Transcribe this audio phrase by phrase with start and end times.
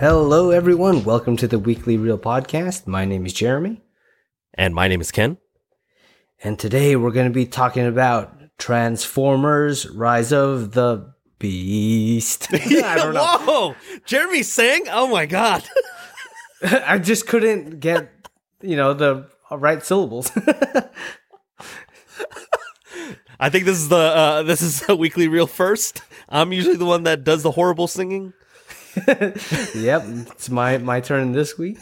[0.00, 1.04] Hello, everyone.
[1.04, 2.86] Welcome to the Weekly Reel Podcast.
[2.86, 3.82] My name is Jeremy,
[4.54, 5.36] And my name is Ken.
[6.42, 12.48] and today we're going to be talking about Transformers Rise of the Beast.
[12.54, 13.26] I don't know.
[13.40, 13.74] Whoa!
[14.06, 14.86] Jeremy sang?
[14.88, 15.68] Oh my god.
[16.62, 18.10] I just couldn't get,
[18.62, 20.32] you know, the right syllables.
[23.38, 26.00] I think this is the uh this is a weekly reel first.
[26.30, 28.32] I'm usually the one that does the horrible singing.
[29.74, 31.78] Yep, it's my my turn this week.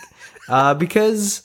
[0.49, 1.43] Uh, because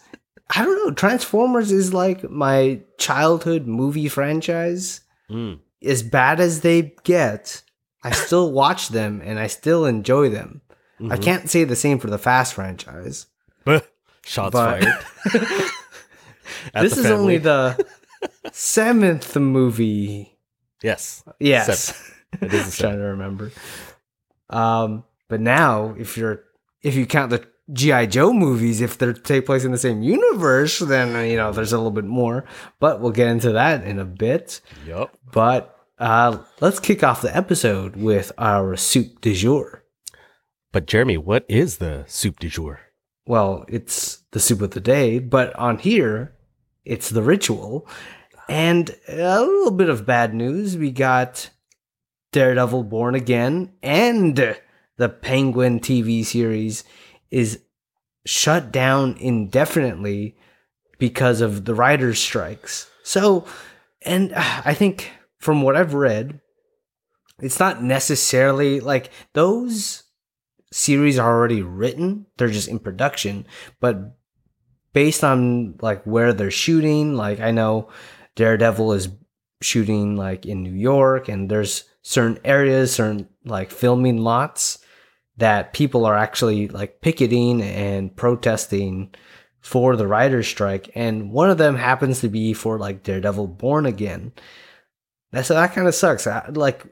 [0.56, 5.02] I don't know, Transformers is like my childhood movie franchise.
[5.30, 5.60] Mm.
[5.84, 7.62] As bad as they get,
[8.04, 10.62] I still watch them and I still enjoy them.
[11.00, 11.24] I Mhm.
[11.24, 13.26] can't say the same for the Fast franchise.
[14.26, 15.62] Shots But- fired.
[16.74, 17.84] This is only the
[18.52, 20.38] seventh movie.
[20.82, 21.24] Yes.
[21.40, 21.94] Yes.
[22.42, 23.52] It is I'm trying to remember.
[24.50, 26.44] Um, but now if you're
[26.82, 30.80] if you count the GI Joe movies, if they take place in the same universe,
[30.80, 32.46] then you know there's a little bit more.
[32.80, 34.62] But we'll get into that in a bit.
[34.86, 35.18] Yup.
[35.32, 39.84] But uh, let's kick off the episode with our soup du jour.
[40.72, 42.82] But Jeremy, what is the soup du jour?
[43.26, 46.36] Well, it's the soup of the day, but on here,
[46.84, 47.88] it's the ritual.
[48.50, 50.76] And a little bit of bad news.
[50.76, 51.50] We got
[52.34, 54.58] Daredevil Born Again and
[54.98, 56.84] the Penguin TV series
[57.32, 57.62] is
[58.26, 60.36] shut down indefinitely
[61.00, 62.90] because of the writers' strikes.
[63.04, 63.46] So,
[64.04, 66.40] and uh, I think from what I've read,
[67.40, 70.04] it's not necessarily like those
[70.72, 73.46] series are already written, they're just in production,
[73.80, 74.16] but
[74.94, 77.90] based on like where they're shooting, like I know
[78.36, 79.10] Daredevil is
[79.62, 84.83] shooting like in New York and there's certain areas, certain like filming lots
[85.38, 89.14] that people are actually like picketing and protesting
[89.62, 93.86] for the writer's strike and one of them happens to be for like Daredevil Born
[93.86, 94.34] Again.
[95.32, 96.28] That's that kind of sucks.
[96.28, 96.86] I, like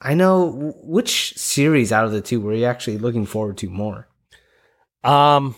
[0.00, 4.08] I know which series out of the two were you actually looking forward to more?
[5.04, 5.54] Um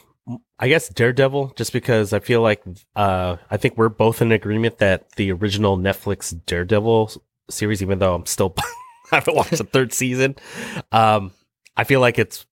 [0.58, 2.62] I guess Daredevil, just because I feel like
[2.94, 7.12] uh I think we're both in agreement that the original Netflix Daredevil
[7.50, 8.54] series, even though I'm still
[9.12, 10.36] I haven't watched the third season,
[10.90, 11.32] um,
[11.76, 12.46] I feel like it's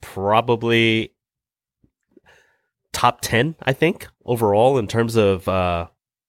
[0.00, 1.12] probably
[2.92, 5.86] top ten, I think, overall in terms of uh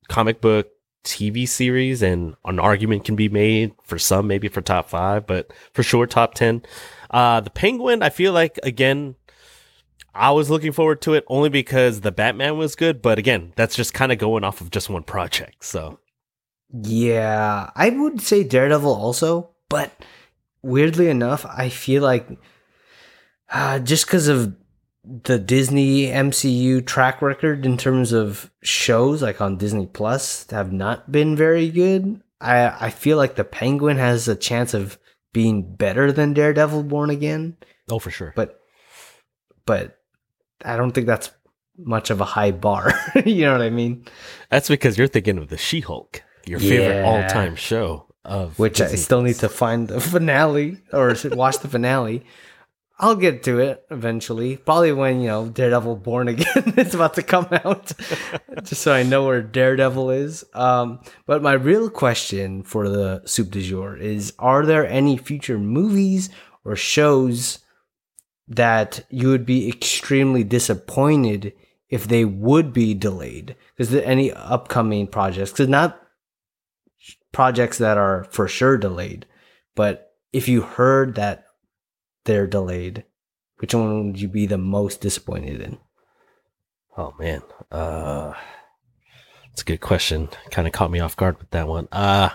[0.08, 0.68] comic book
[1.03, 5.52] TV series and an argument can be made for some, maybe for top five, but
[5.74, 6.62] for sure top ten.
[7.09, 9.16] Uh the Penguin, I feel like again
[10.13, 13.75] I was looking forward to it only because the Batman was good, but again, that's
[13.75, 15.63] just kind of going off of just one project.
[15.63, 16.00] So,
[16.74, 19.92] Yeah, I would say Daredevil also, but
[20.64, 22.28] weirdly enough, I feel like
[23.52, 24.56] uh, just because of
[25.04, 31.12] the Disney MCU track record in terms of shows, like on Disney Plus, have not
[31.12, 32.22] been very good.
[32.40, 34.98] I I feel like the Penguin has a chance of
[35.34, 37.58] being better than Daredevil Born Again,
[37.90, 38.34] oh, for sure.
[38.36, 38.60] but
[39.66, 40.00] but
[40.64, 41.32] I don't think that's
[41.78, 42.94] much of a high bar.
[43.26, 44.06] you know what I mean?
[44.50, 48.82] That's because you're thinking of the She Hulk, your favorite all time show of which
[48.82, 52.24] I still need to find the finale or should watch the finale.
[53.00, 54.58] I'll get to it eventually.
[54.58, 57.92] Probably when, you know, Daredevil Born Again is about to come out.
[58.64, 60.46] just so I know where Daredevil is.
[60.54, 65.58] Um, but my real question for the soup du jour is are there any future
[65.58, 66.30] movies
[66.64, 67.60] or shows
[68.48, 71.54] that you would be extremely disappointed
[71.90, 73.56] if they would be delayed?
[73.78, 76.00] Is there any upcoming projects, because not
[77.31, 79.25] projects that are for sure delayed,
[79.75, 81.45] but if you heard that
[82.25, 83.06] they're delayed,
[83.57, 85.78] which one would you be the most disappointed in?
[86.98, 87.42] Oh man,
[87.72, 88.33] uh,
[89.51, 90.30] it's a good question.
[90.50, 91.88] Kind of caught me off guard with that one.
[91.92, 92.30] Uh,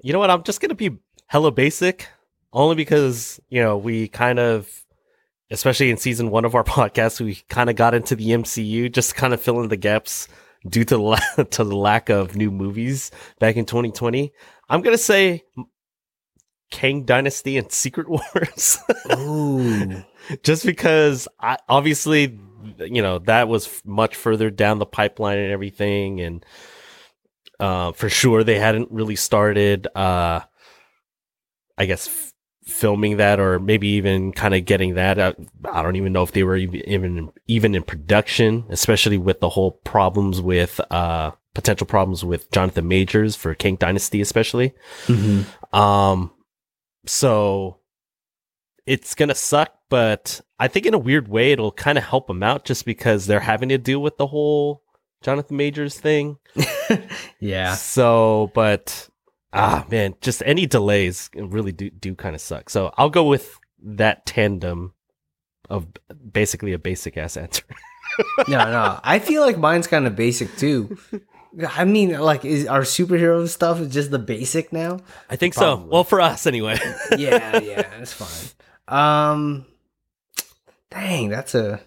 [0.00, 0.30] you know what?
[0.30, 2.08] I'm just gonna be hella basic,
[2.52, 4.68] only because you know we kind of,
[5.50, 9.14] especially in season one of our podcast, we kind of got into the MCU, just
[9.14, 10.28] kind of fill in the gaps
[10.68, 11.16] due to the la-
[11.50, 14.32] to the lack of new movies back in 2020.
[14.68, 15.42] I'm gonna say
[16.70, 18.78] Kang Dynasty and Secret Wars.
[19.16, 20.02] Ooh.
[20.42, 22.38] just because I obviously
[22.78, 26.46] you know that was f- much further down the pipeline and everything and
[27.58, 30.40] uh for sure they hadn't really started uh
[31.76, 32.31] i guess
[32.64, 35.36] filming that or maybe even kind of getting that out.
[35.72, 39.48] i don't even know if they were even even even in production especially with the
[39.48, 44.72] whole problems with uh potential problems with jonathan majors for Kang Dynasty especially
[45.06, 45.76] Mm-hmm.
[45.76, 46.30] um,
[47.04, 47.78] so
[48.86, 52.42] it's gonna suck, but I think in a weird way it'll kind of help them
[52.42, 54.82] out just because they're having to deal with the whole
[55.22, 56.38] Jonathan Majors thing.
[57.40, 57.74] yeah.
[57.74, 59.08] So, but
[59.52, 62.70] ah man, just any delays really do do kind of suck.
[62.70, 64.94] So I'll go with that tandem
[65.68, 65.86] of
[66.32, 67.64] basically a basic ass answer.
[68.48, 69.00] no, no.
[69.02, 70.98] I feel like mine's kind of basic too.
[71.68, 75.00] I mean, like, is our superhero stuff is just the basic now?
[75.28, 75.76] I think so.
[75.76, 76.78] Well, for us anyway.
[77.18, 78.50] yeah, yeah, it's fine.
[78.88, 79.66] Um,
[80.90, 81.80] dang, that's a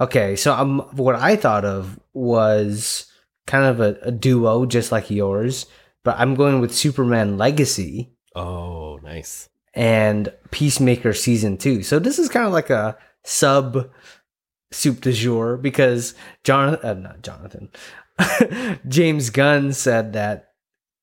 [0.00, 0.36] okay.
[0.36, 3.10] So, um, what I thought of was
[3.46, 5.66] kind of a, a duo, just like yours,
[6.04, 9.48] but I'm going with Superman Legacy oh, nice.
[9.74, 11.82] and Peacemaker season two.
[11.82, 13.90] So this is kind of like a sub
[14.72, 16.14] soup du jour because
[16.44, 17.70] Jonathan, uh, not Jonathan,
[18.88, 20.48] James Gunn said that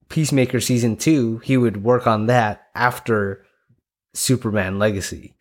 [0.10, 3.46] Peacemaker season two he would work on that after
[4.14, 5.36] Superman Legacy.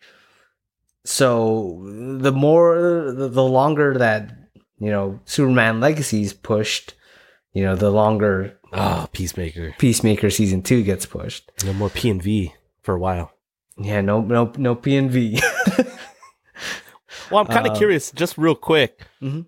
[1.05, 1.81] So
[2.19, 4.29] the more, the longer that
[4.77, 6.95] you know Superman Legacy is pushed,
[7.53, 9.73] you know, the longer Oh, Peacemaker.
[9.77, 11.49] Peacemaker season two gets pushed.
[11.63, 13.31] No more P and V for a while.
[13.77, 15.39] Yeah, no, no, no P and V.
[17.29, 19.05] Well, I'm kind of Um, curious, just real quick.
[19.21, 19.47] Mhm.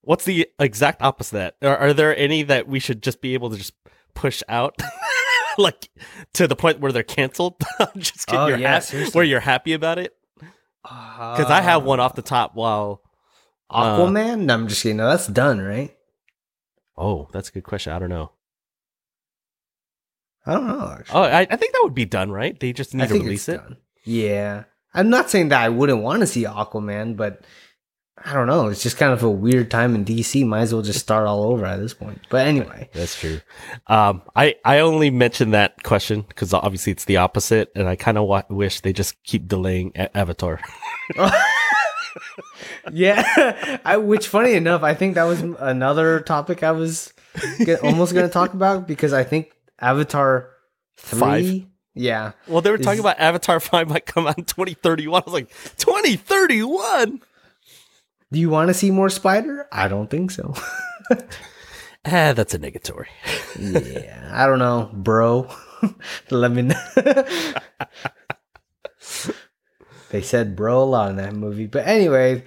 [0.00, 1.66] What's the exact opposite of that?
[1.68, 3.74] Are, are there any that we should just be able to just
[4.14, 4.74] push out,
[5.58, 5.90] like
[6.32, 7.56] to the point where they're canceled?
[7.98, 9.12] just get Oh, you're yeah, seriously.
[9.14, 10.16] where you're happy about it?
[10.82, 12.54] Because I have one off the top.
[12.54, 13.02] While
[13.68, 14.44] uh, Aquaman.
[14.46, 14.96] no, I'm just kidding.
[14.96, 15.94] No, that's done, right?
[16.96, 17.92] oh, that's a good question.
[17.92, 18.32] I don't know.
[20.46, 20.96] I don't know.
[20.98, 21.18] Actually.
[21.18, 22.58] Oh, I, I think that would be done, right?
[22.58, 23.56] They just I need to think release it.
[23.58, 23.76] done.
[24.04, 24.64] Yeah,
[24.94, 27.42] I'm not saying that I wouldn't want to see Aquaman, but
[28.24, 28.68] I don't know.
[28.68, 30.44] It's just kind of a weird time in DC.
[30.46, 32.20] Might as well just start all over at this point.
[32.30, 33.40] But anyway, That's true.
[33.86, 38.16] Um, I I only mentioned that question because obviously it's the opposite, and I kind
[38.18, 40.60] of wa- wish they just keep delaying a- Avatar.
[42.92, 43.78] yeah.
[43.84, 47.12] I, which, funny enough, I think that was another topic I was
[47.58, 50.50] get, almost going to talk about because I think Avatar
[50.96, 51.18] three.
[51.20, 51.66] Five.
[51.94, 52.32] Yeah.
[52.46, 55.20] Well, they were talking Is- about Avatar 5 might come out in 2031.
[55.20, 55.48] I was like,
[55.78, 57.20] 2031?
[58.30, 59.66] Do you want to see more Spider?
[59.72, 60.54] I don't think so.
[62.04, 63.08] Ah, that's a negatory.
[63.58, 65.50] yeah, I don't know, bro.
[66.30, 66.82] Let me know.
[70.10, 71.66] they said bro a lot in that movie.
[71.66, 72.44] But anyway,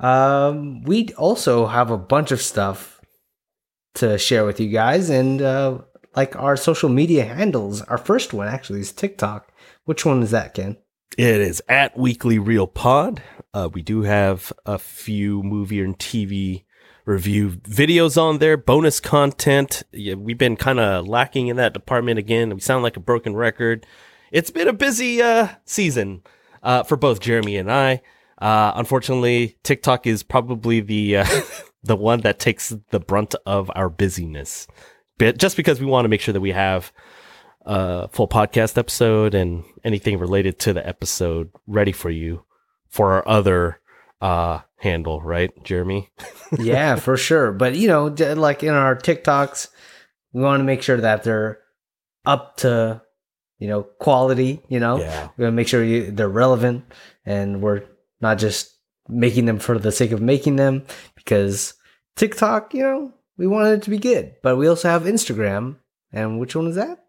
[0.00, 3.00] um, we also have a bunch of stuff
[3.96, 5.10] to share with you guys.
[5.10, 5.78] And uh,
[6.16, 9.52] like our social media handles, our first one actually is TikTok.
[9.84, 10.76] Which one is that, Ken?
[11.16, 13.22] It is at Weekly Reel Pod.
[13.52, 16.64] Uh, we do have a few movie and TV
[17.04, 19.82] review videos on there, bonus content.
[19.92, 22.50] Yeah, we've been kind of lacking in that department again.
[22.50, 23.86] We sound like a broken record.
[24.32, 26.22] It's been a busy uh, season
[26.62, 28.02] uh, for both Jeremy and I.
[28.38, 31.26] Uh, unfortunately, TikTok is probably the uh,
[31.84, 34.66] the one that takes the brunt of our busyness.
[35.18, 36.92] But just because we want to make sure that we have
[37.66, 42.44] a full podcast episode and anything related to the episode ready for you
[42.88, 43.80] for our other
[44.20, 46.10] uh handle, right, Jeremy?
[46.58, 47.52] yeah, for sure.
[47.52, 49.68] But you know, like in our TikToks,
[50.32, 51.58] we want to make sure that they're
[52.26, 53.02] up to,
[53.58, 54.60] you know, quality.
[54.68, 55.28] You know, Yeah.
[55.36, 56.84] we want to make sure you, they're relevant,
[57.24, 57.82] and we're
[58.20, 58.76] not just
[59.08, 60.84] making them for the sake of making them.
[61.14, 61.74] Because
[62.16, 65.76] TikTok, you know, we want it to be good, but we also have Instagram.
[66.12, 67.04] And which one is that?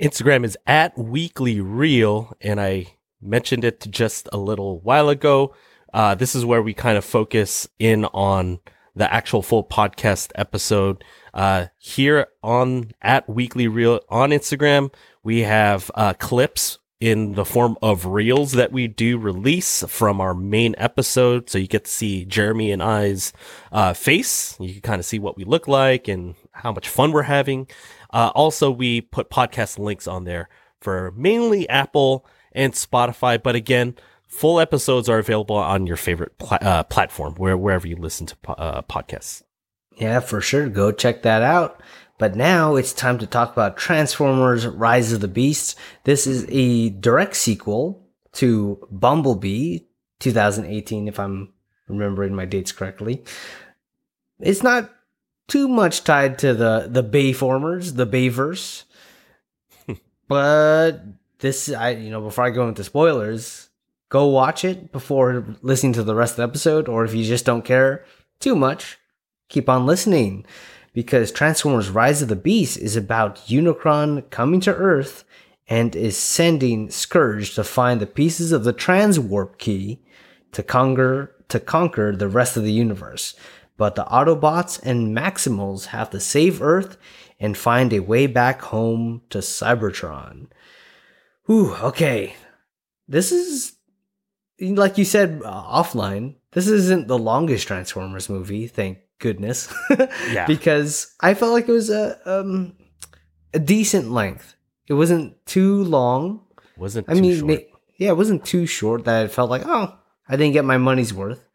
[0.00, 5.54] Instagram is at weekly reel, and I mentioned it just a little while ago.
[5.92, 8.60] Uh, this is where we kind of focus in on
[8.94, 11.04] the actual full podcast episode.
[11.32, 17.78] Uh, here on at weekly reel on Instagram, we have uh, clips in the form
[17.82, 21.48] of reels that we do release from our main episode.
[21.48, 23.32] So you get to see Jeremy and I's
[23.70, 24.56] uh, face.
[24.58, 27.68] You can kind of see what we look like and how much fun we're having.
[28.12, 30.48] Uh, also, we put podcast links on there
[30.80, 33.40] for mainly Apple and Spotify.
[33.40, 33.94] But again,
[34.26, 38.54] full episodes are available on your favorite uh, platform, where wherever you listen to po-
[38.54, 39.44] uh, podcasts.
[39.96, 40.68] Yeah, for sure.
[40.68, 41.80] Go check that out.
[42.18, 45.76] But now it's time to talk about Transformers Rise of the Beasts.
[46.04, 49.80] This is a direct sequel to Bumblebee
[50.20, 51.52] 2018, if I'm
[51.88, 53.22] remembering my dates correctly.
[54.40, 54.90] It's not
[55.46, 58.84] too much tied to the, the Bayformers, the Bayverse.
[60.28, 61.02] but
[61.40, 63.68] this, I you know, before I go into spoilers,
[64.08, 67.44] go watch it before listening to the rest of the episode, or if you just
[67.44, 68.06] don't care
[68.40, 68.98] too much,
[69.48, 70.46] keep on listening
[70.96, 75.24] because Transformers Rise of the Beast is about Unicron coming to Earth
[75.68, 80.00] and is sending Scourge to find the pieces of the transwarp key
[80.52, 83.34] to conquer to conquer the rest of the universe.
[83.76, 86.96] But the Autobots and Maximals have to save Earth
[87.38, 90.46] and find a way back home to Cybertron.
[91.44, 92.36] Whew, okay.
[93.06, 93.74] This is
[94.58, 96.36] like you said uh, offline.
[96.52, 99.72] This isn't the longest Transformers movie, thank goodness.
[100.30, 100.46] Yeah.
[100.46, 102.74] because I felt like it was a um
[103.54, 104.54] a decent length.
[104.88, 106.44] It wasn't too long.
[106.76, 107.46] Wasn't I too mean, short.
[107.50, 109.96] ma- yeah, it wasn't too short that it felt like, oh,
[110.28, 111.45] I didn't get my money's worth.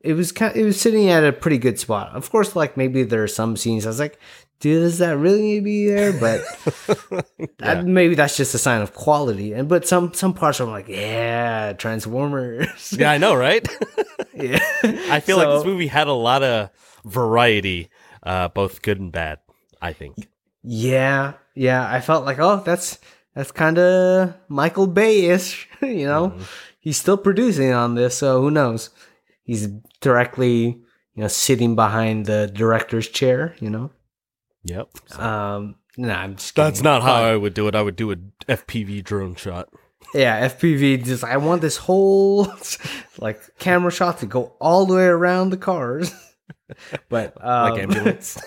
[0.00, 0.52] It was kind.
[0.52, 2.14] of, it was sitting at a pretty good spot.
[2.14, 4.18] Of course, like maybe there are some scenes I was like,
[4.60, 6.12] dude, does that really need to be there?
[6.12, 6.42] But
[7.58, 9.52] that, maybe that's just a sign of quality.
[9.52, 12.92] And but some some parts I'm like, yeah, Transformers.
[12.96, 13.66] yeah, I know, right?
[14.34, 14.58] yeah.
[15.10, 16.70] I feel like this movie had a lot of
[17.04, 17.90] variety,
[18.22, 19.38] uh, both good and bad.
[19.80, 20.28] I think.
[20.62, 21.88] Yeah, yeah.
[21.88, 22.98] I felt like, oh, that's
[23.34, 25.68] that's kind of Michael Bay-ish.
[25.82, 26.42] you know, Mm-hmm.
[26.80, 28.90] he's still producing on this, so who knows?
[29.48, 29.66] He's
[30.02, 30.56] directly,
[31.14, 33.56] you know, sitting behind the director's chair.
[33.60, 33.90] You know,
[34.64, 34.88] Yep.
[35.06, 36.54] So- um, no, I'm just.
[36.54, 37.74] That's not how I would do it.
[37.74, 39.68] I would do a FPV drone shot.
[40.14, 41.02] Yeah, FPV.
[41.04, 42.46] Just I want this whole
[43.18, 46.12] like camera shot to go all the way around the cars.
[47.08, 48.38] but um, Like ambulance.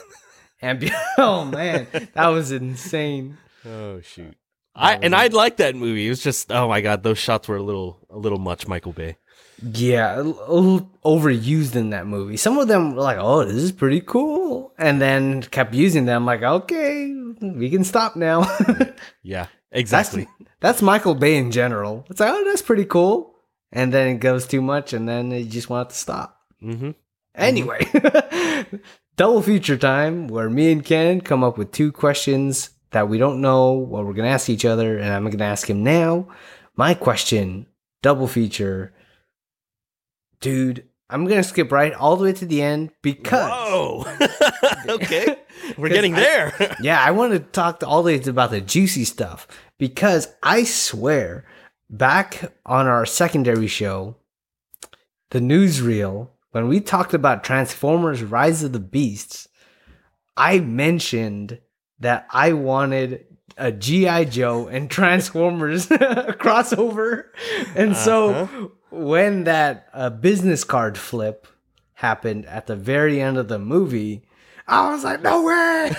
[0.64, 3.38] ambu- oh man, that was insane.
[3.66, 4.36] oh shoot.
[4.74, 6.06] I and I like that movie.
[6.06, 8.94] It was just oh my god, those shots were a little a little much, Michael
[8.94, 9.18] Bay.
[9.64, 12.38] Yeah, a little overused in that movie.
[12.38, 16.26] Some of them were like, "Oh, this is pretty cool," and then kept using them.
[16.26, 18.44] Like, okay, we can stop now.
[19.24, 20.28] Yeah, exactly.
[20.62, 22.06] that's Michael Bay in general.
[22.10, 23.36] It's like, oh, that's pretty cool,
[23.72, 26.40] and then it goes too much, and then you just want it to stop.
[26.62, 26.92] mm-hmm.
[27.36, 27.88] Anyway,
[29.16, 33.42] double feature time where me and Ken come up with two questions that we don't
[33.42, 36.28] know what we're gonna ask each other, and I'm gonna ask him now.
[36.76, 37.68] My question,
[38.02, 38.94] double feature,
[40.42, 40.86] dude.
[41.10, 44.06] I'm gonna skip right all the way to the end because Whoa.
[44.88, 45.36] okay.
[45.78, 46.76] we're getting I- there.
[46.82, 50.64] yeah, I want to talk to all the way about the juicy stuff because I
[50.64, 51.46] swear,
[51.90, 54.16] back on our secondary show,
[55.32, 59.50] the newsreel, when we talked about Transformers: Rise of the Beasts,
[60.38, 61.60] I mentioned
[62.00, 63.26] that I wanted
[63.58, 67.26] a GI Joe and Transformers crossover,
[67.76, 68.68] and so Uh-huh.
[68.90, 71.48] when when that uh, business card flip
[71.94, 74.24] happened at the very end of the movie,
[74.68, 75.92] I was like, "No way!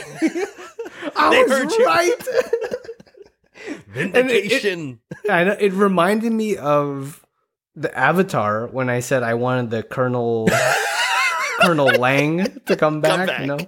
[1.17, 1.87] I They was heard you.
[1.87, 2.15] right."
[3.89, 5.01] Vindication.
[5.29, 7.25] I know it reminded me of
[7.77, 10.49] the Avatar when I said I wanted the Colonel
[11.61, 13.27] Colonel Lang to come back.
[13.29, 13.41] back.
[13.41, 13.59] You know,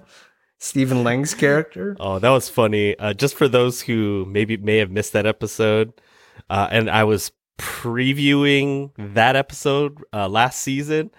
[0.65, 1.95] Stephen Lang's character.
[1.99, 2.97] Oh, that was funny.
[2.97, 5.93] Uh, just for those who maybe may have missed that episode,
[6.49, 11.11] uh, and I was previewing that episode uh, last season,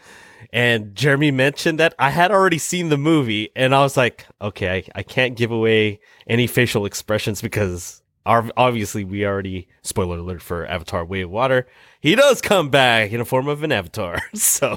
[0.52, 4.78] and Jeremy mentioned that I had already seen the movie, and I was like, okay,
[4.78, 10.42] I, I can't give away any facial expressions because our, obviously we already spoiler alert
[10.42, 11.68] for Avatar: Way of Water.
[12.00, 14.76] He does come back in the form of an avatar, so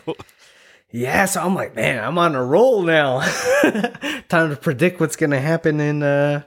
[0.91, 3.19] Yeah, so I'm like, man, I'm on a roll now.
[4.29, 6.43] Time to predict what's gonna happen in uh,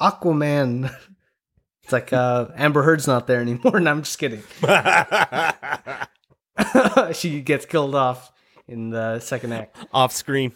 [0.00, 0.94] Aquaman.
[1.84, 4.44] It's like uh, Amber Heard's not there anymore, and I'm just kidding.
[7.12, 8.30] she gets killed off
[8.68, 9.76] in the second act.
[9.92, 10.52] off screen.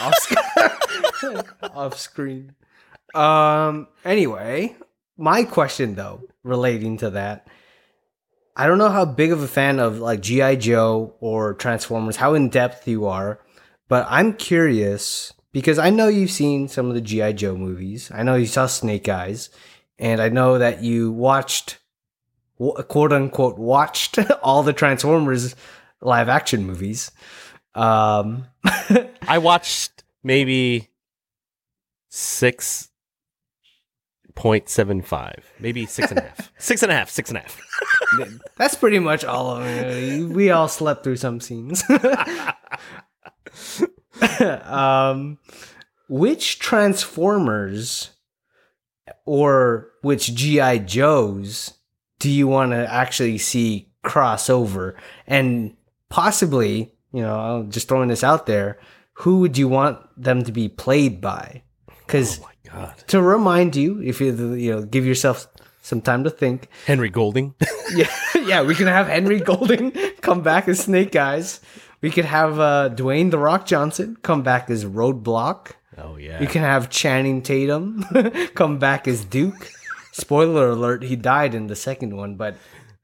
[0.00, 2.54] off, sc- off screen.
[3.14, 3.88] Um.
[4.06, 4.74] Anyway,
[5.18, 7.46] my question though, relating to that,
[8.60, 12.34] I don't know how big of a fan of like GI Joe or Transformers, how
[12.34, 13.40] in depth you are,
[13.88, 18.10] but I'm curious because I know you've seen some of the GI Joe movies.
[18.14, 19.48] I know you saw Snake Eyes,
[19.98, 21.78] and I know that you watched,
[22.58, 25.56] quote unquote, watched all the Transformers
[26.02, 27.12] live action movies.
[27.74, 28.44] Um.
[29.26, 30.90] I watched maybe
[32.10, 32.89] six
[34.40, 37.40] point seven five, maybe six and a half, six and a half, six and a
[37.42, 37.60] half.
[38.56, 40.30] That's pretty much all of it.
[40.30, 41.84] We all slept through some scenes.
[44.64, 45.38] um,
[46.08, 48.12] which Transformers
[49.26, 51.74] or which GI Joes
[52.18, 54.94] do you want to actually see crossover?
[55.26, 55.76] And
[56.08, 58.78] possibly, you know, I'm just throwing this out there.
[59.12, 61.62] Who would you want them to be played by?
[62.06, 65.46] Because Oh my god, to remind you, if you you know, give yourself
[65.82, 66.68] some time to think.
[66.86, 67.54] Henry Golding.
[67.92, 68.06] Yeah,
[68.46, 71.60] yeah, we can have Henry Golding come back as Snake Eyes.
[72.02, 75.72] We could have uh, Dwayne the Rock Johnson come back as Roadblock.
[75.98, 78.04] oh yeah, We can have Channing Tatum
[78.54, 79.72] come back as Duke.
[80.12, 82.54] Spoiler alert: he died in the second one, but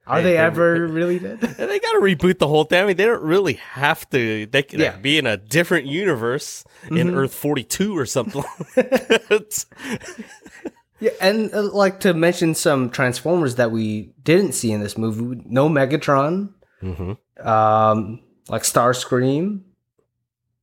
[0.07, 1.41] are they they- ever really dead?
[1.57, 2.83] They got to reboot the whole thing.
[2.83, 4.47] I mean, they don't really have to.
[4.47, 4.93] They could Yeah.
[4.93, 5.03] Mm-hmm.
[5.03, 8.45] be in a different universe in Earth 42 or something.
[10.99, 15.43] Yeah, and uh, like to mention some Transformers that we didn't see in this movie.
[15.45, 17.19] No Megatron, Mhm.
[17.47, 19.61] um, like Starscream.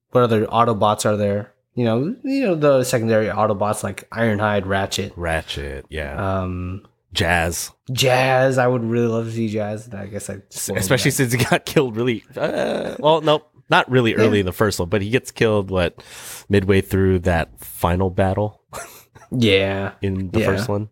[0.10, 1.54] What other Autobots are there?
[1.76, 6.42] You know, you know the secondary Autobots like Ironhide, Ratchet, Ratchet, yeah.
[6.42, 7.72] um, Jazz.
[7.92, 8.58] Jazz.
[8.58, 9.94] I would really love to see Jazz.
[9.94, 10.40] I guess I
[10.76, 12.24] Especially since he got killed really.
[12.36, 16.04] Uh, well, nope, not really early in the first one, but he gets killed, what,
[16.50, 18.62] midway through that final battle
[19.32, 19.94] yeah.
[20.02, 20.46] in the Yeah.
[20.48, 20.90] first one?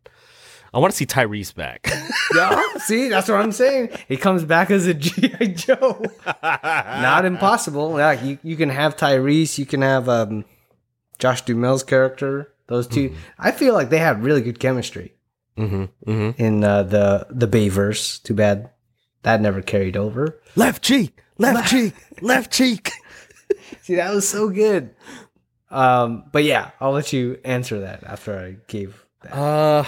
[0.73, 1.91] I want to see Tyrese back.
[2.33, 3.89] Yeah, see, that's what I'm saying.
[4.07, 6.01] He comes back as a GI Joe.
[6.41, 7.97] Not impossible.
[7.97, 10.45] Yeah, you, you can have Tyrese, you can have um,
[11.19, 12.53] Josh Duhamel's character.
[12.67, 15.13] Those 2 I feel like they have really good chemistry
[15.57, 18.21] hmm hmm in uh, the the Bayverse.
[18.23, 18.69] Too bad
[19.23, 20.39] that never carried over.
[20.55, 22.91] Left cheek, left cheek, left cheek.
[23.81, 24.95] See, that was so good.
[25.69, 29.33] Um, but yeah, I'll let you answer that after I gave that.
[29.33, 29.85] Uh,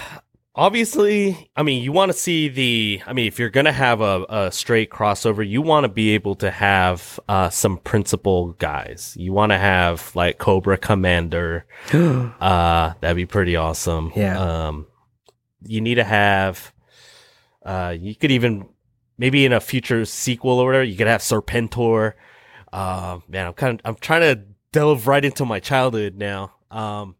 [0.54, 3.02] obviously, I mean, you want to see the.
[3.06, 6.36] I mean, if you're gonna have a, a straight crossover, you want to be able
[6.36, 9.14] to have uh, some principal guys.
[9.18, 11.66] You want to have like Cobra Commander.
[12.40, 14.12] Uh, that'd be pretty awesome.
[14.14, 14.38] Yeah.
[14.38, 14.86] Um,
[15.66, 16.72] you need to have.
[17.64, 18.68] Uh, you could even
[19.18, 22.14] maybe in a future sequel or whatever, you could have Serpentor.
[22.72, 24.42] Uh, man, I'm kind of I'm trying to
[24.72, 26.52] delve right into my childhood now.
[26.70, 27.16] Um,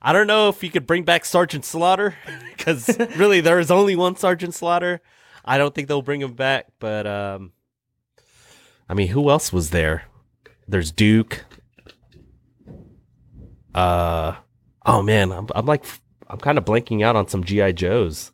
[0.00, 2.14] I don't know if you could bring back Sergeant Slaughter
[2.56, 5.00] because really there is only one Sergeant Slaughter.
[5.44, 7.52] I don't think they'll bring him back, but um,
[8.88, 10.04] I mean, who else was there?
[10.66, 11.44] There's Duke.
[13.74, 14.36] Uh,
[14.84, 15.84] oh man, I'm I'm like
[16.28, 18.32] I'm kind of blanking out on some GI Joes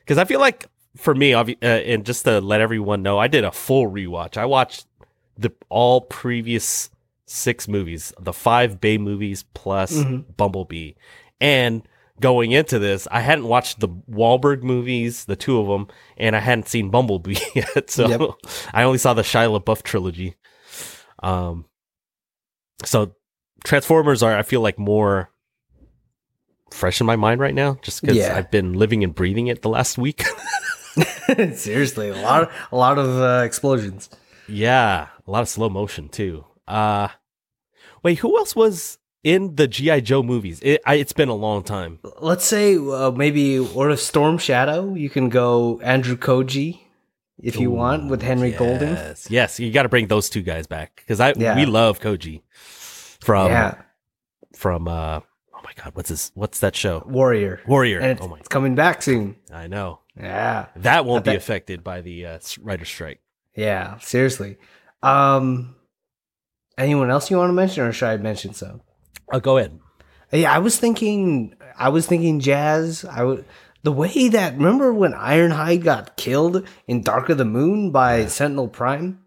[0.00, 3.44] because I feel like for me, uh, and just to let everyone know, I did
[3.44, 4.36] a full rewatch.
[4.36, 4.86] I watched
[5.36, 6.90] the all previous
[7.26, 10.36] six movies, the five Bay movies plus Mhm.
[10.36, 10.92] Bumblebee,
[11.40, 11.82] and
[12.20, 16.38] going into this, I hadn't watched the Wahlberg movies, the two of them, and I
[16.38, 18.20] hadn't seen Bumblebee yet, so Yep.
[18.72, 20.36] I only saw the Shia LaBeouf trilogy.
[21.22, 21.64] Um,
[22.84, 23.14] so
[23.64, 25.30] Transformers are, I feel like, more
[26.74, 28.36] fresh in my mind right now, just because Yeah.
[28.36, 30.24] I've been living and breathing it the last week.
[31.54, 34.10] Seriously, a lot, a lot of uh, explosions.
[34.48, 36.44] yeah, a lot of slow motion too.
[36.68, 37.08] Uh
[38.02, 40.60] wait, who else was in the GI Joe movies?
[40.62, 41.98] It, I, it's been a long time.
[42.20, 44.94] Let's say uh, maybe or a Storm Shadow.
[44.94, 46.80] You can go Andrew Koji
[47.42, 48.90] if you want with Henry Golding.
[48.94, 51.56] Yes, yes, you got to bring those two guys back because I Yeah.
[51.56, 52.42] we love Koji
[53.20, 53.82] from yeah,
[54.54, 55.20] from uh
[55.64, 56.30] my god, what's this?
[56.34, 57.02] What's that show?
[57.06, 57.98] Warrior, Warrior.
[58.00, 59.36] and it's, oh my, it's coming back soon.
[59.52, 63.20] I know Yeah, that won't be affected by the uh, writer strike.
[63.54, 63.98] yeah.
[63.98, 64.58] Seriously.
[65.02, 65.74] Um,
[66.78, 68.82] anyone else you want to mention, or should I mention some?
[69.32, 69.78] Oh, go ahead.
[70.32, 71.54] Yeah, I was thinking.
[71.78, 73.04] I was thinking jazz.
[73.04, 73.44] I would.
[73.82, 78.68] The way that remember when Ironhide got killed in Dark of the Moon by Sentinel
[78.68, 79.20] Prime.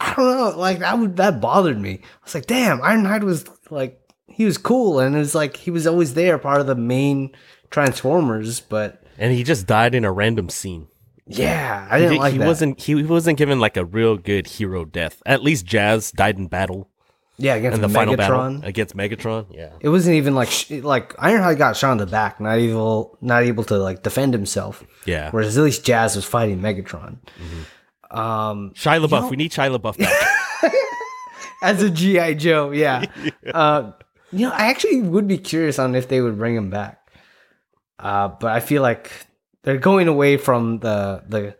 [0.00, 2.00] I don't know, like that would that bothered me.
[2.02, 4.01] I was like, damn, Ironhide was like
[4.32, 7.30] he was cool, and it was like he was always there, part of the main
[7.70, 8.60] Transformers.
[8.60, 10.88] But And he just died in a random scene.
[11.26, 12.46] yeah, I He, didn't di- like he that.
[12.46, 15.22] wasn't he wasn't given like a real good hero death.
[15.26, 16.88] At least Jazz died in battle
[17.38, 17.92] yeah against in the Megatron.
[17.94, 19.46] final battle against Megatron.
[19.50, 19.70] Yeah.
[19.80, 23.42] It wasn't even like sh- like Ironhide got shot in the back, not able not
[23.44, 24.84] able to like defend himself.
[25.06, 25.30] Yeah.
[25.30, 27.16] Whereas at least Jazz was fighting Megatron.
[27.40, 28.18] Mm-hmm.
[28.18, 29.22] Um, Shia LaBeouf.
[29.22, 30.72] know- we need Shia LaBeouf back.
[31.62, 33.06] as a GI Joe, yeah.
[33.54, 33.92] Uh,
[34.32, 36.98] you know, I actually would be curious on if they would bring him back.
[37.98, 39.10] Uh, but I feel like
[39.62, 41.56] they're going away from the the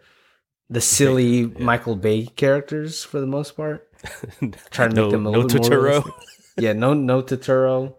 [0.70, 3.88] the silly Michael Bay characters for the most part.
[4.70, 5.82] Trying to no, make them a no little more Turturro.
[5.84, 6.14] realistic.
[6.58, 7.94] yeah, no, no Turturro.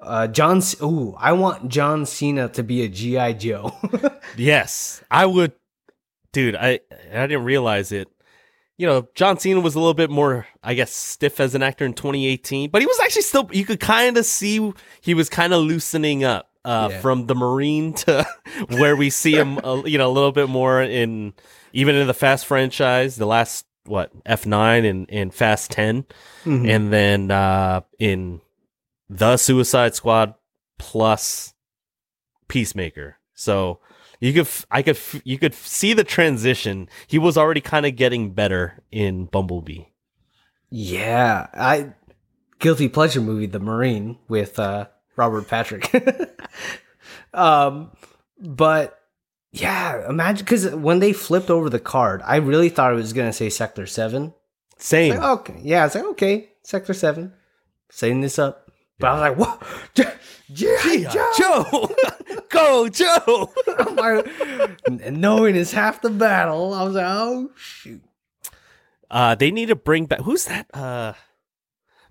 [0.00, 0.60] Uh, John.
[0.62, 3.72] C- Ooh, I want John Cena to be a GI Joe.
[4.36, 5.52] Yes, I would,
[6.32, 6.54] dude.
[6.56, 6.80] I
[7.12, 8.08] I didn't realize it.
[8.80, 11.84] You know, John Cena was a little bit more, I guess, stiff as an actor
[11.84, 13.46] in 2018, but he was actually still.
[13.52, 17.00] You could kind of see he was kind of loosening up uh, Yeah.
[17.00, 18.26] from the Marine to
[18.68, 21.34] where we see him, uh, you know, a little bit more in
[21.74, 23.16] even in the Fast franchise.
[23.16, 26.06] The last what F9 and and Fast 10,
[26.46, 26.68] Mhm.
[26.70, 28.40] and then uh, in
[29.10, 30.34] the Suicide Squad
[30.78, 31.52] plus
[32.48, 33.18] Peacemaker.
[33.34, 33.80] So
[34.20, 36.88] you could, f- I could, f- you could see the transition.
[37.06, 39.84] He was already kind of getting better in Bumblebee.
[40.70, 41.94] Yeah, I
[42.60, 45.90] guilty pleasure movie, The Marine with uh, Robert Patrick.
[47.34, 47.90] um,
[48.38, 49.00] but
[49.52, 53.32] yeah, imagine because when they flipped over the card, I really thought it was gonna
[53.32, 54.32] say Sector Seven.
[54.78, 55.16] Same.
[55.16, 57.32] Like, okay, yeah, it's like okay, Sector Seven,
[57.90, 58.70] setting this up.
[59.00, 60.16] But I was like, what?
[60.48, 61.32] Yeah, Joe.
[61.38, 61.90] Joe,
[62.50, 63.52] go Joe.
[64.88, 66.74] Knowing is half the battle.
[66.74, 68.02] I was like, oh shoot.
[69.10, 70.20] Uh, they need to bring back.
[70.20, 70.66] Who's that?
[70.74, 71.14] Uh,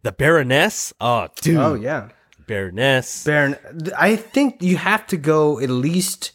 [0.01, 0.93] the Baroness.
[0.99, 1.57] Oh, dude.
[1.57, 2.09] Oh yeah,
[2.47, 3.23] Baroness.
[3.23, 3.55] Baron.
[3.97, 6.31] I think you have to go at least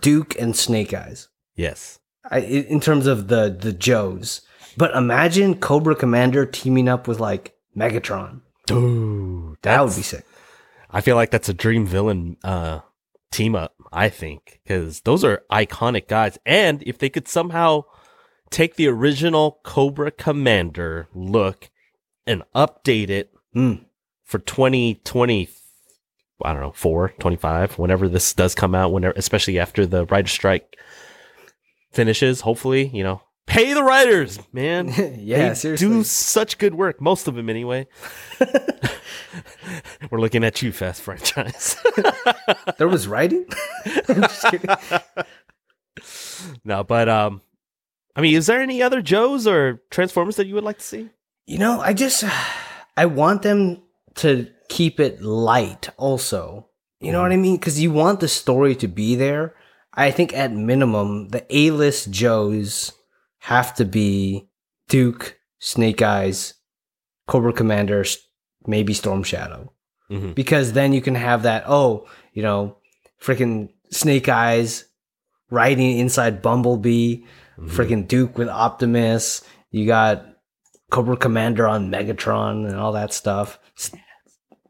[0.00, 1.28] Duke and Snake Eyes.
[1.54, 1.98] yes.
[2.30, 4.42] I, in terms of the the Joes.
[4.76, 8.42] But imagine Cobra Commander teaming up with like Megatron.
[8.66, 10.24] Dude, That would be sick.
[10.88, 12.80] I feel like that's a dream villain uh,
[13.32, 13.74] team up.
[13.92, 17.84] I think because those are iconic guys, and if they could somehow
[18.50, 21.70] take the original Cobra Commander look
[22.26, 23.84] and update it Mm.
[24.24, 25.48] for 2020
[26.44, 30.28] I don't know, 4, 25, whenever this does come out, whenever especially after the writer
[30.28, 30.76] strike
[31.92, 33.22] finishes, hopefully, you know.
[33.46, 34.88] Pay the writers, man.
[35.18, 35.86] yeah, they seriously.
[35.88, 37.86] do such good work, most of them anyway.
[40.10, 41.76] We're looking at you, Fast Franchise.
[42.78, 43.46] There was writing.
[44.08, 44.70] I'm just kidding.
[46.64, 47.40] no, but um,
[48.16, 51.10] I mean, is there any other Joes or Transformers that you would like to see?
[51.46, 52.24] You know, I just
[52.96, 53.82] I want them
[54.16, 55.90] to keep it light.
[55.96, 56.68] Also,
[57.00, 57.56] you know what I mean?
[57.56, 59.54] Because you want the story to be there.
[59.94, 62.92] I think at minimum, the A list Joes
[63.42, 64.48] have to be
[64.88, 66.54] Duke, Snake Eyes,
[67.26, 68.04] Cobra Commander,
[68.66, 69.72] maybe Storm Shadow.
[70.10, 70.34] Mhm.
[70.34, 72.76] because then you can have that oh you know
[73.18, 74.84] freaking snake eyes
[75.50, 77.22] riding inside bumblebee
[77.58, 77.68] Mm-hmm.
[77.76, 80.26] freaking duke with optimus you got
[80.90, 83.58] cobra commander on megatron and all that stuff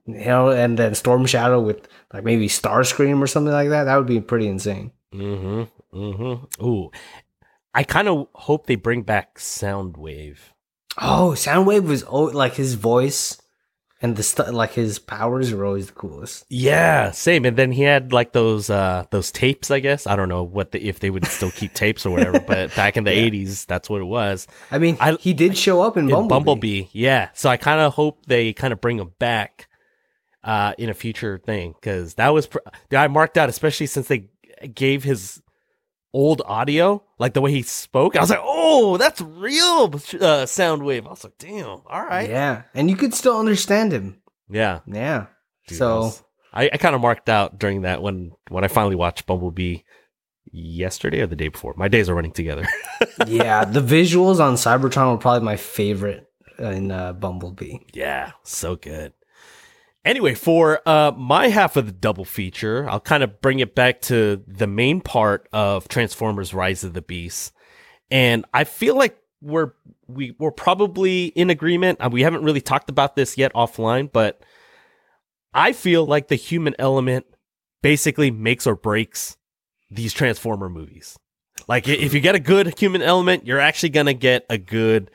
[0.07, 3.97] you know and then storm shadow with like maybe starscream or something like that that
[3.97, 5.63] would be pretty insane Mm-hmm.
[5.99, 6.65] Mm-hmm.
[6.65, 6.91] Ooh,
[7.75, 10.39] I kind of hope they bring back Soundwave.
[10.99, 13.39] oh soundwave was oh like his voice
[14.03, 17.45] and the like his powers were always the coolest Yeah, same.
[17.45, 20.07] And then he had like those uh those tapes, I guess.
[20.09, 22.97] I don't know what the if they would still keep tapes or whatever, but back
[22.97, 23.29] in the Yeah.
[23.31, 24.49] 80s, that's what it was.
[24.73, 26.85] i mean I- he did show up in In bumblebee, Bumblebee.
[26.93, 27.29] Yeah.
[27.35, 29.69] So I kind of hope they kind of bring him back
[30.45, 32.59] uh in a future thing cuz that was pr-
[32.91, 34.25] I marked out especially since they
[34.75, 35.41] gave his
[36.13, 38.17] old audio, like the way he spoke.
[38.17, 41.67] I was like, "Oh, that's real uh, Soundwave." I was like, "Damn.
[41.87, 44.21] All right." yeah and you could still understand him
[44.51, 44.81] Yeah.
[44.87, 45.27] yeah
[45.69, 46.23] Dude, so I, was-
[46.55, 49.79] I, I kind of marked out during that when when I finally watched Bumblebee
[50.51, 51.75] yesterday or the day before.
[51.77, 52.67] My days are running together.
[53.27, 56.27] yeah, the visuals on Cybertron were probably my favorite
[56.59, 57.79] in uh, Bumblebee.
[57.95, 59.13] yeah, so good.
[60.05, 64.01] Anyway, for uh, my half of the double feature, I'll kind of bring it back
[64.03, 67.53] to the main part of Transformers: Rise of the Beast,
[68.11, 69.73] and I feel like we're
[70.09, 72.01] we we're probably in agreement.
[72.01, 74.43] Uh, we haven't really talked about this yet offline, but
[75.55, 77.27] I feel like the human element
[77.81, 79.37] basically makes or breaks
[79.89, 81.17] these Transformer movies.
[81.69, 85.13] Like if you get a good human element, you're actually gonna get a good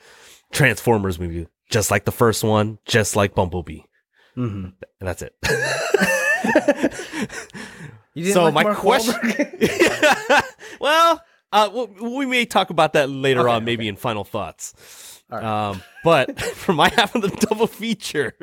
[0.54, 3.82] Transformers movie, just like the first one, just like Bumblebee.
[4.38, 4.66] Mm-hmm.
[5.00, 5.36] And that's it.
[8.14, 9.14] You didn't So like my Mark question-
[10.82, 11.22] well,
[11.52, 11.70] uh,
[12.02, 15.22] we- we may talk about that later Okay, on, maybe in final thoughts.
[15.30, 15.44] Right.
[15.44, 18.34] Um, but for my half of the double feature,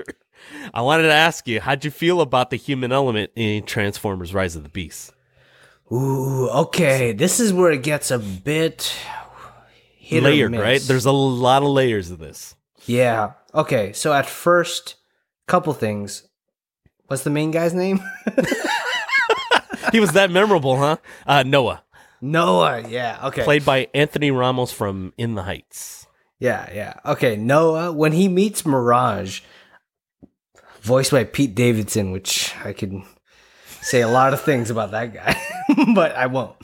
[0.72, 4.54] I wanted to ask you, how'd you feel about the human element in Transformers: Rise
[4.54, 5.12] of the Beast?
[5.90, 7.12] Ooh, okay.
[7.12, 8.94] This is where it gets a bit
[10.12, 10.80] Layered, right?
[10.80, 12.54] There's a lot of layers of this.
[12.86, 13.32] yeah.
[13.54, 14.96] Okay, so at first,
[15.46, 16.28] couple things.
[17.06, 18.00] What's the main guy's name?
[19.94, 20.96] He was that memorable, huh?
[21.24, 21.84] Uh, Noah,
[22.20, 22.88] Noah.
[22.88, 23.16] Yeah.
[23.26, 23.44] Okay.
[23.44, 26.08] played by Anthony Ramos from In the Heights.
[26.40, 26.94] Yeah, yeah.
[27.06, 29.42] Okay, Noah, when he meets Mirage,
[30.80, 33.02] voiced by Pete Davidson, which I could
[33.82, 35.40] say a lot of things about that guy,
[35.94, 36.56] but I won't.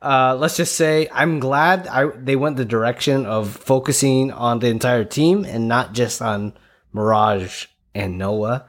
[0.00, 4.68] Uh, let's just say I'm glad I they went the direction of focusing on the
[4.68, 6.54] entire team and not just on
[6.92, 8.66] Mirage and Noah.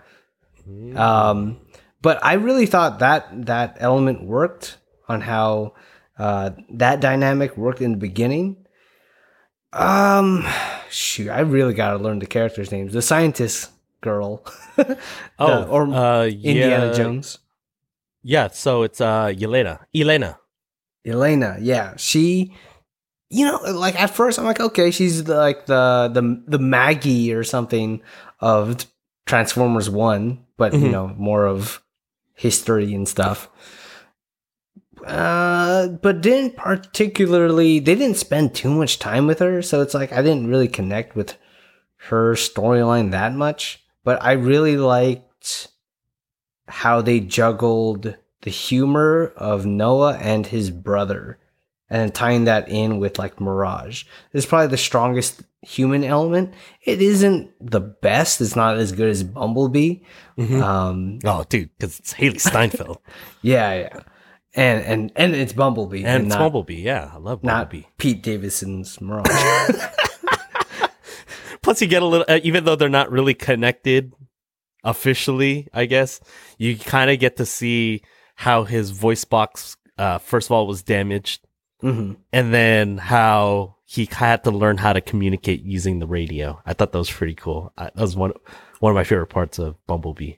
[0.96, 1.60] Um,
[2.02, 5.74] but I really thought that that element worked on how
[6.18, 8.58] uh, that dynamic worked in the beginning.
[9.72, 10.46] Um,
[10.90, 12.94] shoot, I really got to learn the characters' names.
[12.94, 14.46] The scientist girl,
[14.78, 17.40] Oh, The- or uh, Indiana yeah, Jones,
[18.22, 19.80] Yeah, so it's uh, Yelena.
[19.96, 20.40] Elena.
[21.06, 21.58] Elena.
[21.60, 22.54] Yeah, she.
[23.30, 27.34] You know, like at first, I'm like, okay, she's the, like the the the Maggie
[27.34, 28.00] or something
[28.40, 28.86] of
[29.26, 30.92] Transformers One, but you Mhm.
[30.92, 31.82] know, more of
[32.36, 33.50] history and stuff.
[35.06, 37.80] uh, but didn't particularly.
[37.80, 41.14] They didn't spend too much time with her, so it's like I didn't really connect
[41.16, 41.36] with
[42.08, 43.84] her storyline that much.
[44.06, 45.68] But I really liked
[46.68, 51.38] how they juggled the humor of Noah and his brother,
[51.94, 54.06] and then tying that in with like Mirage.
[54.32, 56.54] This is probably the strongest human element.
[56.84, 58.42] It isn't the best.
[58.42, 60.00] It's not as good as Bumblebee.
[60.38, 60.62] Mhm.
[60.62, 62.98] Um, Oh, dude, because it's Hailee Steinfeld
[63.44, 64.00] yeah, yeah,
[64.56, 66.82] and and and it's Bumblebee and it's not, Bumblebee.
[66.82, 67.78] Yeah, I love Bumblebee.
[67.82, 67.98] not.
[68.00, 69.28] Pete Davidson's Mirage.
[71.62, 74.12] Plus, you get a little, uh, even though they're not really connected
[74.84, 76.20] officially, I guess,
[76.58, 78.02] you kind of get to see
[78.36, 81.46] how his voice box, uh, first of all, was damaged,
[81.84, 86.60] hmm and then how he had to learn how to communicate using the radio.
[86.66, 87.72] I thought that was pretty cool.
[87.78, 88.34] I, that was one
[88.80, 90.34] one of my favorite parts of Bumblebee.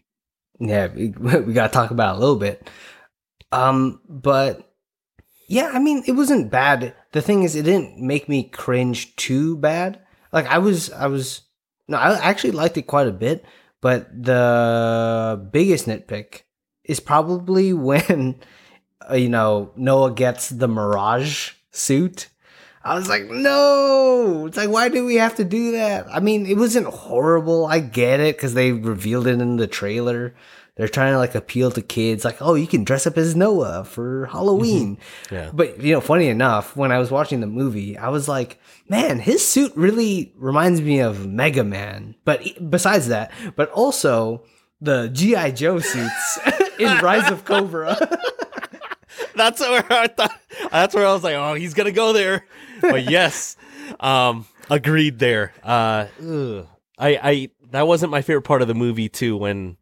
[0.59, 2.69] Yeah, we, we got to talk about it a little bit.
[3.51, 4.73] Um, but
[5.47, 6.93] yeah, I mean, it wasn't bad.
[7.11, 10.01] The thing is, it didn't make me cringe too bad.
[10.33, 11.41] Like I was, I was,
[11.87, 13.45] no, I actually liked it quite a bit.
[13.81, 16.41] But the biggest nitpick
[16.83, 18.41] is probably when,
[19.09, 22.29] Uh, you know, Noah gets the Mirage suit.
[22.83, 24.45] I was like, no.
[24.47, 26.05] It's like, why do we have to do that?
[26.11, 27.65] I mean, it wasn't horrible.
[27.65, 30.35] I get it because they revealed it in the trailer.
[30.75, 33.85] They're trying to like appeal to kids, like, oh, you can dress up as Noah
[33.85, 34.97] for Halloween.
[34.97, 35.35] Mm-hmm.
[35.35, 35.49] Yeah.
[35.53, 39.19] But you know, funny enough, when I was watching the movie, I was like, man,
[39.19, 42.15] his suit really reminds me of Mega Man.
[42.25, 44.43] But besides that, but also
[44.81, 46.39] the GI Joe suits
[46.79, 47.97] in Rise of Cobra.
[49.35, 50.39] That's where I thought.
[50.71, 52.45] That's where I was like, oh, he's gonna go there.
[52.81, 53.57] But yes,
[53.99, 55.53] um, agreed there.
[55.63, 56.67] Uh, ugh.
[56.97, 59.35] I, I, that wasn't my favorite part of the movie too.
[59.37, 59.77] When,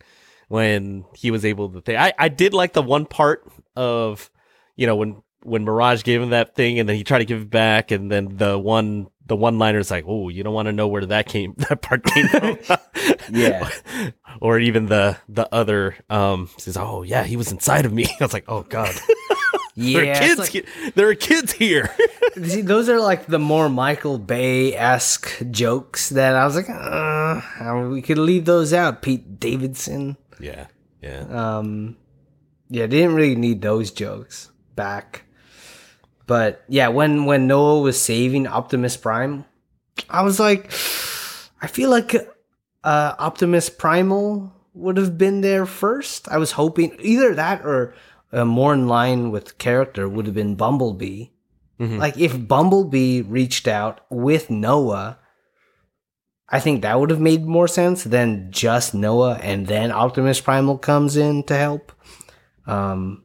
[0.48, 4.30] when he was able to think, I, I did like the one part of,
[4.76, 7.42] you know, when when Mirage gave him that thing and then he tried to give
[7.42, 10.66] it back, and then the one the one liner is like, oh, you don't want
[10.68, 12.58] to know where that came that part came from.
[13.32, 13.70] Yeah.
[14.42, 18.06] or even the the other um says, oh yeah, he was inside of me.
[18.20, 18.94] I was like, oh god.
[19.76, 20.40] there are yeah, kids.
[20.40, 21.90] like- he- there are kids here.
[22.44, 27.88] See, those are like the more Michael Bay esque jokes that I was like, uh,
[27.90, 29.02] we could leave those out.
[29.02, 30.18] Pete Davidson.
[30.40, 30.68] yeah,
[31.02, 31.26] yeah.
[31.30, 31.96] Um,
[32.70, 35.24] yeah, didn't really need those jokes back.
[36.26, 39.46] But yeah, when when Noah was saving Optimus Prime,
[40.10, 40.72] I was like,
[41.62, 42.16] I feel like
[42.84, 46.28] uh, Optimus Primal would have been there first.
[46.30, 47.94] I was hoping either that or
[48.32, 51.28] uh, more in line with character would have been Bumblebee.
[51.80, 51.98] Mhm.
[52.00, 55.20] Like if Bumblebee reached out with Noah,
[56.50, 60.78] I think that would have made more sense than just Noah and then Optimus Primal
[60.78, 61.92] comes in to help.
[62.66, 63.23] Um,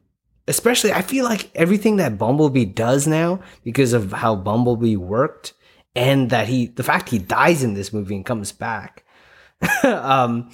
[0.49, 5.53] especially, I feel like everything that Bumblebee does now, because of how Bumblebee worked,
[5.95, 9.05] and that he, the fact he dies in this movie and comes back,
[9.83, 10.49] um,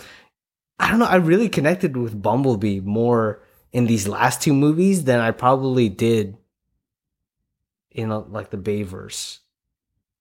[0.77, 1.05] I don't know.
[1.05, 6.37] I really connected with Bumblebee more in these last two movies than I probably did
[7.91, 9.39] in uh, like the Bayverse.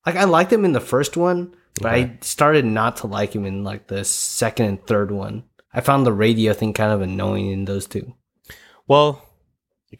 [0.07, 3.45] Like I liked him in the first one, but I started not to like him
[3.45, 5.45] in like the second and third one.
[5.73, 8.15] I found the radio thing kind of annoying in those two.
[8.87, 9.25] Well,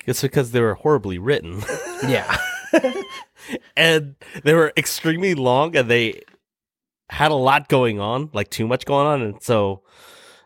[0.07, 1.63] it's because they were horribly written,
[2.07, 2.37] Yeah.
[3.77, 6.23] and they were extremely long, and they
[7.11, 9.83] had a lot going on, like too much going on, and so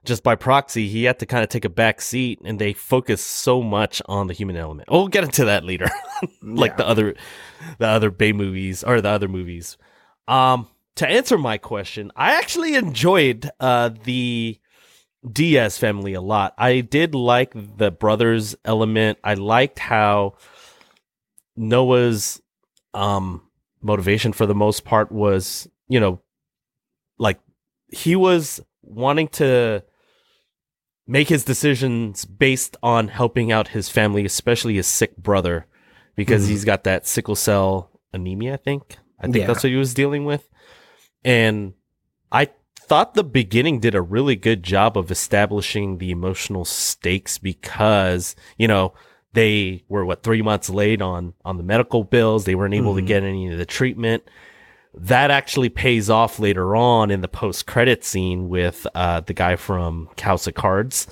[0.05, 3.27] just by proxy, he had to kind of take a back seat, and they focused
[3.27, 4.89] so much on the human element.
[4.91, 5.89] Oh, we'll get into that later.
[6.43, 6.77] like Yeah.
[6.77, 7.15] the other
[7.79, 9.77] the other Bay movies or the other movies.
[10.27, 14.59] Um to answer my question, I actually enjoyed uh the
[15.33, 16.55] Diaz family a lot.
[16.59, 19.19] I did like the brothers element.
[19.25, 20.35] I liked how
[21.57, 22.41] Noah's
[22.95, 23.43] um
[23.83, 26.21] motivation for the most part was, you know,
[27.19, 27.39] like
[27.93, 29.83] he was wanting to
[31.07, 35.67] make his decisions based on helping out his family, especially his sick brother,
[36.17, 36.49] because Mhm.
[36.51, 38.55] he's got that sickle cell anemia.
[38.55, 38.99] I think.
[39.21, 39.47] I think Yeah.
[39.47, 40.49] that's what he was dealing with,
[41.25, 41.75] and
[42.31, 42.51] I
[42.89, 48.67] thought the beginning did a really good job of establishing the emotional stakes because you
[48.69, 48.95] know
[49.35, 52.45] they were what three months late on on the medical bills.
[52.45, 53.07] They weren't able to Mhm.
[53.07, 54.23] get any of the treatment
[54.95, 59.55] that actually pays off later on in the post credit scene with uh, the guy
[59.55, 61.07] from House of Cards,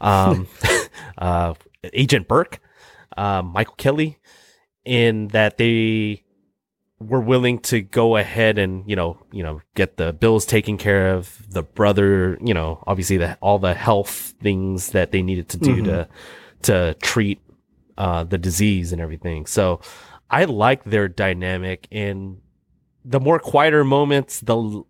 [0.00, 0.48] um,
[1.18, 1.54] uh,
[1.92, 2.58] Agent Burke,
[3.16, 4.18] uh, Michael Kelly,
[4.84, 6.24] in that they
[7.00, 11.14] were willing to go ahead and you know you know get the bills taken care
[11.14, 15.58] of the brother you know obviously the all the health things that they needed to
[15.58, 16.08] do to
[16.62, 17.40] to treat
[17.96, 19.46] uh, the disease and everything.
[19.46, 19.80] So
[20.30, 22.40] I like their dynamic and
[23.04, 24.82] the more quieter moments, the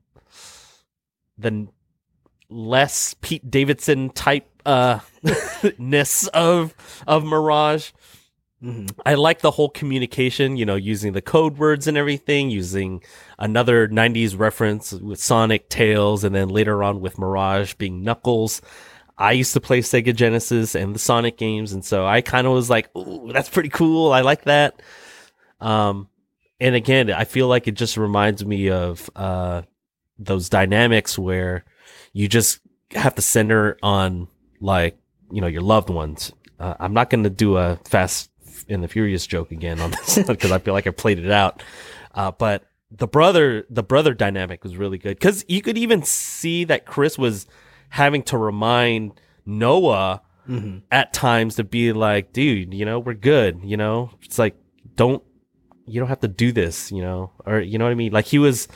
[1.37, 1.69] the
[2.51, 5.01] less Pete Davidson type uh
[5.79, 6.75] ness of
[7.07, 7.93] of Mirage.
[8.63, 8.91] Mhm.
[9.07, 13.03] I like the whole communication, you know, using the code words and everything, using
[13.39, 18.61] another 90s reference with Sonic Tails, and then later on with Mirage being Knuckles.
[19.17, 22.53] I used to play Sega Genesis and the Sonic games, and so I kind of
[22.53, 24.13] was like, "Ooh, that's pretty cool.
[24.13, 24.81] I like that."
[25.61, 26.09] Um,
[26.61, 29.63] and again, I feel like it just reminds me of uh,
[30.19, 31.65] those dynamics where
[32.13, 32.61] you just
[32.93, 34.29] have to center on
[34.61, 34.97] like
[35.31, 36.33] you know your loved ones.
[36.59, 38.31] Uh, I'm not going to do a Fast
[38.69, 41.63] and the Furious joke again on this because I feel like I played it out.
[42.15, 46.65] Uh, but the brother, the brother dynamic was really good because you could even see
[46.65, 47.47] that Chris was
[47.91, 50.81] having to remind Noah Mhm.
[50.91, 53.61] at times to be like, dude, you know, we're good.
[53.63, 54.57] You know, it's like,
[54.97, 55.23] don't,
[55.85, 58.13] you don't have to do this, you know, or, you know what I mean?
[58.13, 58.67] Like he was,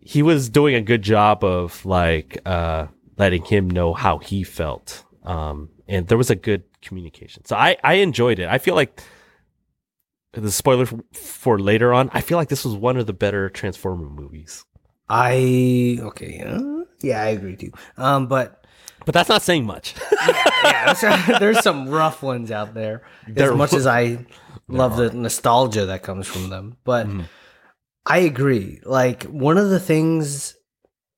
[0.00, 2.86] he was doing a good job of like, uh,
[3.18, 5.04] letting him know how he felt.
[5.24, 7.44] Um, and there was a good communication.
[7.44, 8.48] So I, I enjoyed it.
[8.48, 9.00] I feel like
[10.32, 13.50] the spoiler f- for later on, I feel like this was one of the better
[13.50, 14.64] Transformer movies.
[15.08, 17.72] I okay, uh, yeah, I agree too.
[17.96, 18.64] Um, but
[19.04, 19.94] But that's not saying much.
[20.64, 23.02] yeah, there's, there's some rough ones out there.
[23.36, 24.24] As much as I
[24.68, 27.24] love the nostalgia that comes from them, but Mhm.
[28.06, 28.80] I agree.
[28.84, 30.54] Like one of the things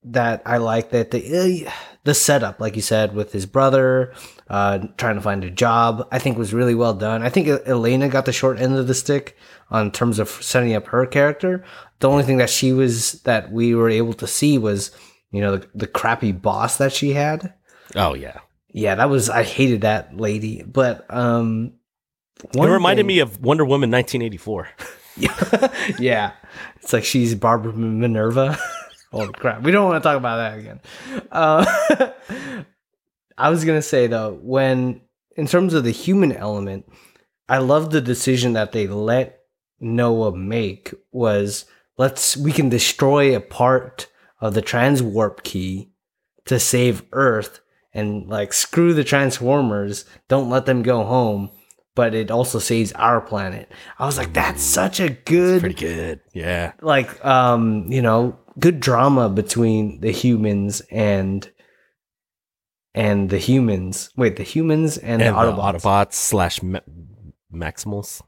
[0.04, 1.70] that I like that the uh,
[2.04, 4.14] the setup, like you said, with his brother
[4.52, 7.22] uh, trying to find a job, I think was really well done.
[7.22, 9.34] I think Elena got the short end of the stick
[9.70, 11.64] on terms of setting up her character.
[12.00, 14.90] The only thing that she was that we were able to see was
[15.30, 17.54] you know the, the crappy boss that she had.
[17.96, 18.40] Oh yeah.
[18.74, 21.72] Yeah, that was I hated that lady, but um,
[22.54, 24.68] it reminded me of Wonder Woman 1984.
[25.98, 26.32] yeah,
[26.82, 28.58] it's like she's Barbara Minerva.
[29.12, 29.62] Holy crap!
[29.62, 30.80] We don't want to talk about that again.
[31.30, 32.62] Uh,
[33.42, 35.00] I was gonna say though, when
[35.36, 36.86] in terms of the human element,
[37.48, 39.40] I love the decision that they let
[39.80, 41.64] Noah make was
[41.98, 44.06] let's we can destroy a part
[44.40, 45.90] of the transwarp key
[46.44, 47.60] to save Earth
[47.92, 51.50] and like screw the Transformers, don't let them go home,
[51.94, 53.70] but it also saves our planet.
[53.98, 56.20] I was like, that's such a good Pretty good.
[56.32, 56.72] Yeah.
[56.80, 61.50] like um you know good drama between the humans and
[62.94, 66.80] and the humans wait the humans and, And the the autobots Autobots slash Ma-
[67.52, 68.22] Maximals.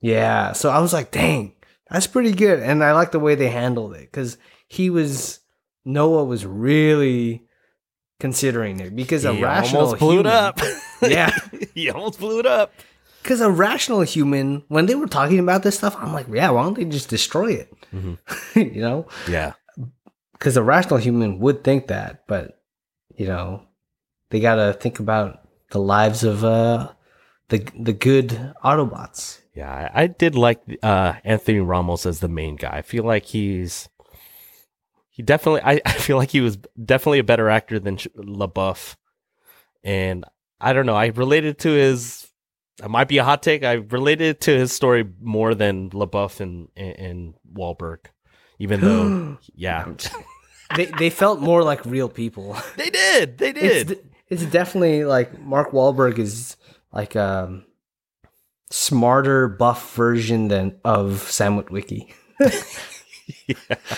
[0.00, 1.54] yeah so i was like dang
[1.90, 5.40] that's pretty good and i like the way they handled it because he was
[5.84, 7.44] noah was really
[8.20, 10.60] considering it because a He rational almost blew it human- up.
[11.02, 11.30] Yeah.
[11.74, 12.72] he almost blew it up.
[13.22, 16.62] because a rational human when they were talking about this stuff i'm like yeah why
[16.64, 18.18] don't they just destroy it Mhm.
[18.74, 19.52] you know Yeah.
[20.32, 22.60] because a rational human would think that, but
[23.16, 23.62] you know,
[24.30, 26.92] they gotta think about the lives of uh
[27.48, 29.40] the the good Autobots.
[29.54, 32.76] Yeah, I, did like uh, Anthony Ramos as the main guy.
[32.76, 33.88] I feel like he's
[35.10, 35.62] he definitely.
[35.64, 38.94] I, I feel like he was definitely a better actor than LaBeouf,
[39.82, 40.24] and
[40.60, 40.94] I don't know.
[40.94, 42.28] I related to his.
[42.80, 43.64] It might be a hot take.
[43.64, 48.06] I related to his story more than LaBeouf and and, and Wahlberg,
[48.60, 49.92] even though yeah,
[50.76, 52.56] they they felt more like real people.
[52.76, 53.38] they did.
[53.38, 53.98] They did.
[54.30, 56.56] It's definitely like Mark Wahlberg is
[56.92, 57.62] like a
[58.70, 62.12] smarter, buff version than of Sam Witwicky.
[63.46, 63.54] yeah,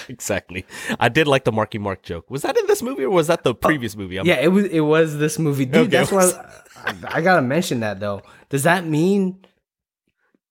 [0.09, 0.65] exactly.
[0.99, 2.31] I did like the Marky Mark joke.
[2.31, 4.19] Was that in this movie or was that the previous movie?
[4.19, 5.77] I'm- Yeah, it was it was this movie, dude.
[5.77, 8.23] Okay, that's why was- I, I gotta mention that though.
[8.49, 9.45] Does that mean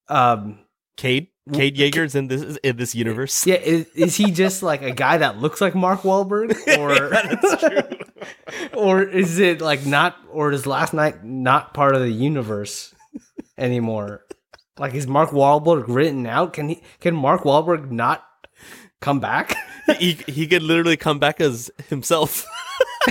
[0.08, 0.60] um
[0.96, 3.46] Cade Cade Yeager's in this in this universe.
[3.46, 9.02] Yeah, is, is he just like a guy that looks like Mark Wahlberg, or or
[9.02, 12.94] is it like not, or is Last Knight not part of the universe
[13.58, 14.24] anymore?
[14.78, 16.52] Like, is Mark Wahlberg written out?
[16.52, 16.82] Can he?
[17.00, 18.24] Can Mark Wahlberg not
[19.00, 19.54] come back?
[19.98, 22.46] he he could literally come back as himself.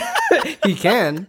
[0.64, 1.28] he can,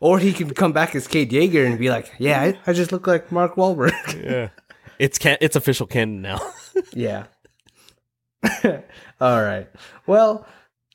[0.00, 2.92] or he can come back as Cade Yeager and be like, "Yeah, I, I just
[2.92, 3.92] look like Mark Wahlberg."
[4.22, 4.48] yeah,
[4.98, 6.40] it's can it's official canon now.
[6.94, 7.26] Yeah.
[9.20, 9.68] All right.
[10.06, 10.46] Well,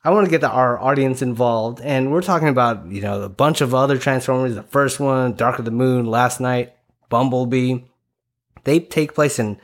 [0.03, 3.29] I want to get the, our audience involved, and we're talking about you know a
[3.29, 4.55] bunch of other Transformers.
[4.55, 6.73] The first one, Dark of the Moon, Last Knight,
[7.09, 7.79] Bumblebee.
[8.63, 9.59] They take place in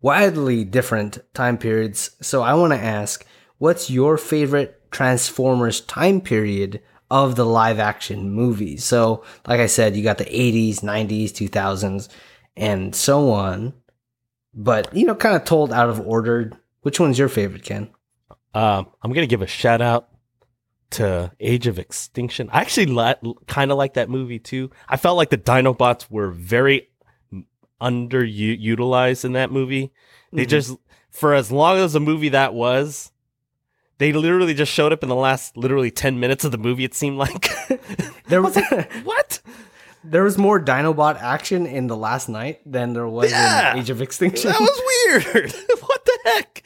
[0.00, 2.16] widely different time periods.
[2.22, 3.24] So I want to ask,
[3.58, 8.84] what's your favorite Transformers time period of the live action movies.
[8.84, 12.08] So, like I said, you got the 80s, 90s, 2000s,
[12.60, 13.72] and so on.
[14.54, 16.52] But, you know, kind of told out of order.
[16.82, 17.88] Which one's your favorite, Ken?
[18.54, 20.08] Um, I'm gonna give a shout out
[20.90, 22.48] to Age of Extinction.
[22.52, 23.14] I actually li-
[23.46, 24.70] kind of like that movie too.
[24.88, 26.88] I felt like the Dinobots were very
[27.80, 29.92] underutilized in that movie.
[30.32, 30.48] They Mhm.
[30.48, 30.76] just,
[31.10, 33.12] for as long as the movie that was,
[33.98, 36.94] they literally just showed up in the last literally 10 minutes of the movie, it
[36.94, 37.48] seemed like.
[38.28, 38.56] There was
[39.04, 39.40] what?
[40.02, 43.72] There was more Dinobot action in the Last Knight than there was Yeah.
[43.72, 44.50] in Age of Extinction.
[44.50, 44.82] That was
[45.24, 45.52] weird.
[45.82, 46.62] what the heck?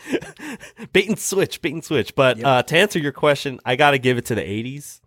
[0.93, 2.15] bait and switch, bait and switch.
[2.15, 2.47] But Yep.
[2.47, 5.01] uh, to answer your question, I got to give it to the 80s.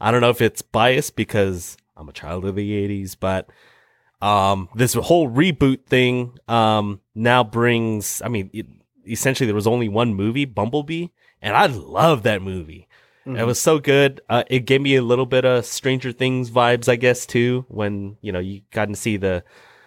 [0.00, 3.48] I don't know if it's biased because I'm a child of the 80s, but
[4.20, 8.66] um, this whole reboot thing um, now brings, I mean, it,
[9.06, 11.08] essentially there was only one movie, Bumblebee,
[11.40, 12.86] and I love that movie.
[13.26, 13.38] Mhm.
[13.38, 14.20] It was so good.
[14.28, 17.64] Uh, it gave me a little bit of Stranger Things vibes, I guess, too.
[17.68, 19.44] When you know you got to see the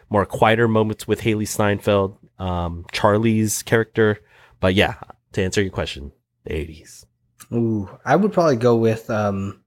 [0.10, 4.20] more quieter moments with Hailee Steinfeld, um, Charlie's character.
[4.60, 4.96] But yeah,
[5.34, 6.12] to answer your question,
[6.46, 7.06] the eighties.
[7.52, 9.62] Ooh, I would probably go with um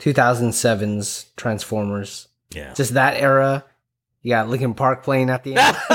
[0.00, 2.28] 2007's Transformers.
[2.52, 2.74] Yeah.
[2.74, 3.64] Just that era.
[4.26, 5.76] You got Linkin Park playing at the end.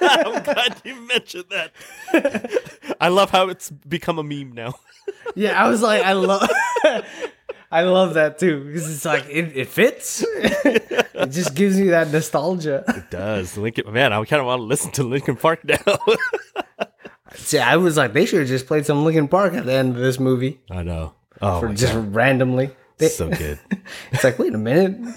[0.00, 2.96] I'm glad you mentioned that.
[3.00, 4.74] I love how it's become a meme now.
[5.36, 6.50] yeah, I was like, I love,
[7.70, 10.24] I love that too because it's like it, it fits.
[10.26, 12.82] it just gives me that nostalgia.
[12.88, 13.56] It does.
[13.56, 15.76] Linkin, man, I kind of want to listen to Linkin Park now.
[17.34, 19.94] See, I was like, they should have just played some Linkin Park at the end
[19.94, 21.14] of this movie I know.
[21.40, 22.12] Oh, for just God.
[22.16, 22.72] randomly.
[22.98, 23.60] They- so good.
[24.10, 25.14] it's like, wait a minute,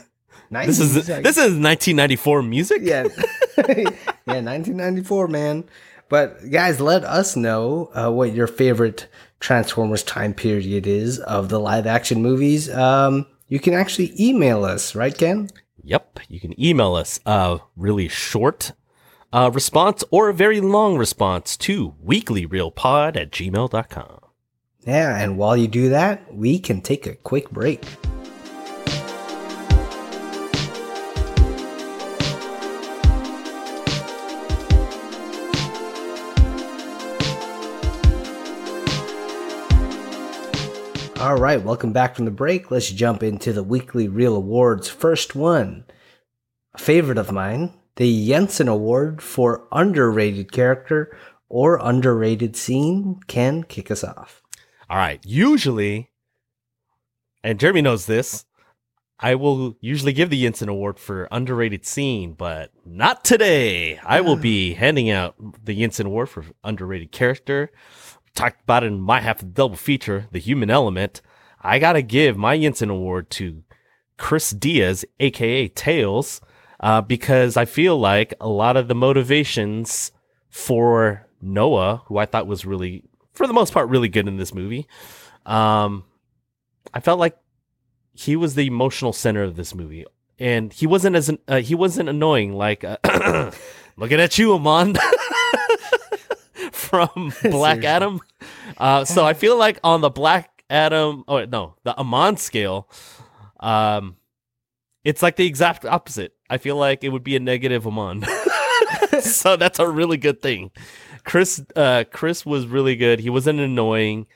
[0.52, 2.82] This is like- this is 1994 music.
[2.84, 3.04] yeah,
[3.58, 5.64] yeah, 1994, man.
[6.10, 9.08] But guys, let us know uh, what your favorite
[9.39, 12.70] Transformers time period is of the live action movies.
[12.70, 15.50] Um, you can actually email us, right, Ken?
[15.84, 16.20] Yep.
[16.28, 18.74] You can email us a really short
[19.32, 24.20] uh, response or a very long response to weeklyreelpod at gmail.com.
[24.86, 27.84] Yeah, and while you do that, we can take a quick break.
[41.20, 42.72] All right, welcome back from the break.
[42.72, 44.88] Let's jump into the weekly Reel Awards.
[44.88, 45.84] First one,
[46.74, 51.13] a favorite of mine, the Yinsen Award for underrated character
[51.49, 53.20] or underrated scene.
[53.28, 54.41] Ken kick us off.
[54.89, 55.20] All right.
[55.26, 56.09] Usually,
[57.43, 58.45] and Jeremy knows this,
[59.20, 63.99] I will usually give the Yinsen Award for underrated scene, but not today.
[64.05, 64.41] I will ah.
[64.41, 67.72] be handing out the Yinsen Award for underrated character.
[68.36, 71.21] Talked about it in my half of the double feature, The Human Element.
[71.61, 73.63] I got to give my Yinsen Award to
[74.17, 76.41] Chris Diaz, aka Tails,
[76.80, 80.11] uh, because I feel like a lot of the motivations
[80.49, 83.03] for Noah, who I thought was really,
[83.34, 84.88] for the most part, really good in this movie,
[85.45, 86.03] um,
[86.93, 87.38] I felt like
[88.13, 90.05] he was the emotional center of this movie,
[90.38, 92.97] and he wasn't as uh, he wasn't annoying like uh,
[93.97, 94.95] looking at you, Amon.
[96.90, 97.84] From Black.
[97.84, 98.20] Adam,
[98.78, 102.90] uh, so I feel like on the Black Adam, oh no, the Amon scale,
[103.60, 104.18] um,
[105.04, 106.36] it's like the exact opposite.
[106.50, 108.26] I feel like it would be a negative Amon.
[109.22, 110.72] so that's a really good thing.
[111.24, 113.20] Chris uh Chris was really good.
[113.20, 114.28] He wasn't annoying.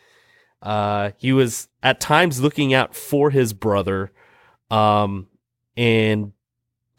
[0.62, 4.12] Uh he was at times looking out for his brother.
[4.70, 5.28] Um
[5.76, 6.34] and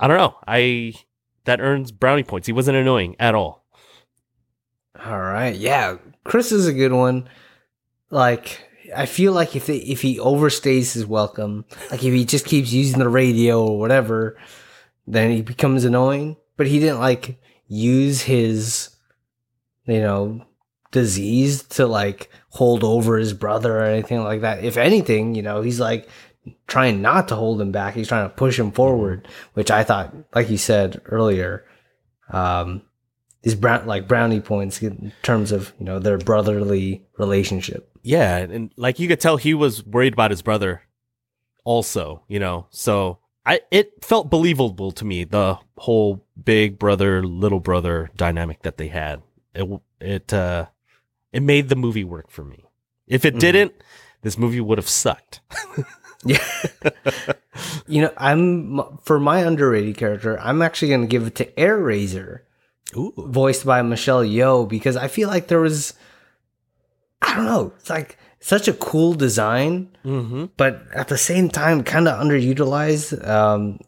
[0.01, 0.37] I don't know.
[0.47, 0.95] I
[1.45, 2.47] that earns brownie points.
[2.47, 3.64] He wasn't annoying at all.
[5.03, 7.29] All right, yeah, Chris is a good one.
[8.11, 12.73] Like, I feel like if if he overstays his welcome, like if he just keeps
[12.73, 14.37] using the radio or whatever,
[15.07, 16.37] then he becomes annoying.
[16.57, 18.91] But he didn't like use his,
[19.87, 20.47] you know,
[20.93, 24.63] disease to like hold over his brother or anything like that.
[24.63, 26.09] If anything, you know, he's like
[26.67, 27.95] trying not to hold him back.
[27.95, 31.65] He's trying to push him forward, which I thought, like you said earlier,
[32.31, 32.83] um,
[33.45, 37.91] these brown like brownie points in terms of you know their brotherly relationship.
[38.03, 40.83] Yeah, and like you could tell he was worried about his brother
[41.65, 42.67] also, you know.
[42.71, 48.77] So I it felt believable to me the whole big brother little brother dynamic that
[48.79, 49.23] they had.
[49.55, 49.69] It
[50.01, 50.67] it uh
[51.33, 52.65] it made the movie work for me.
[53.07, 53.41] If it Mhm.
[53.41, 53.73] didn't,
[54.23, 55.41] this movie would have sucked.
[56.27, 56.43] Yeah,
[57.87, 60.41] you know, I'm for my underrated character.
[60.41, 62.47] I'm actually going to give it to Air Razor,
[62.97, 63.13] Ooh.
[63.17, 65.95] voiced by Michelle Yeoh, because I feel like there was,
[67.23, 70.47] I don't know, it's like such a cool design, Mm-hmm.
[70.59, 73.27] but at the same time, kind of underutilized.
[73.27, 73.79] Um,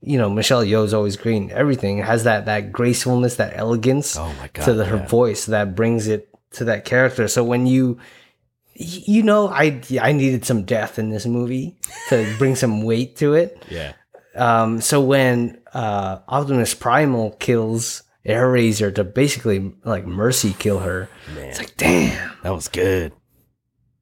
[0.00, 1.98] you know, Michelle Yeoh's always great in everything.
[1.98, 4.64] Has that that gracefulness, that elegance Oh my god.
[4.66, 5.06] to the, her yeah.
[5.08, 7.26] voice that brings it to that character.
[7.26, 7.98] So when you,
[8.74, 11.76] you know, I I needed some death in this movie
[12.10, 13.60] to bring some weight to it.
[13.70, 13.94] Yeah.
[14.36, 21.48] Um, so when uh, Optimus Primal kills Airazor to basically like mercy kill her, Man,
[21.50, 23.12] it's like damn, that was good.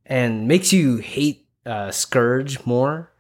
[0.06, 3.10] and makes you hate uh, Scourge more.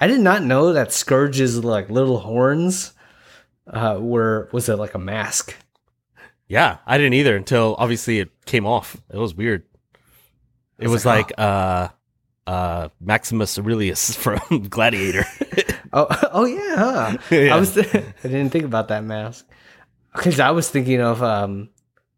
[0.00, 2.92] I did not know that Scourge's like little horns
[3.66, 5.56] uh, were was it like a mask?
[6.46, 8.96] Yeah, I didn't either until obviously it came off.
[9.12, 9.64] It was weird.
[10.78, 11.88] It was was like, like uh
[12.46, 15.24] uh Maximus Aurelius from Gladiator.
[15.90, 17.16] Oh, oh yeah, huh?
[17.34, 17.56] Yeah.
[17.56, 17.82] I was I
[18.22, 19.46] didn't think about that mask
[20.14, 21.70] because I was thinking of um,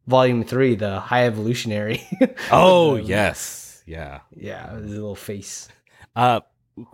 [0.07, 2.03] Volume Three, the High Evolutionary.
[2.51, 3.82] oh, The- yes.
[3.86, 4.20] Yeah.
[4.36, 5.68] yeah, his little face.
[6.14, 6.41] Uh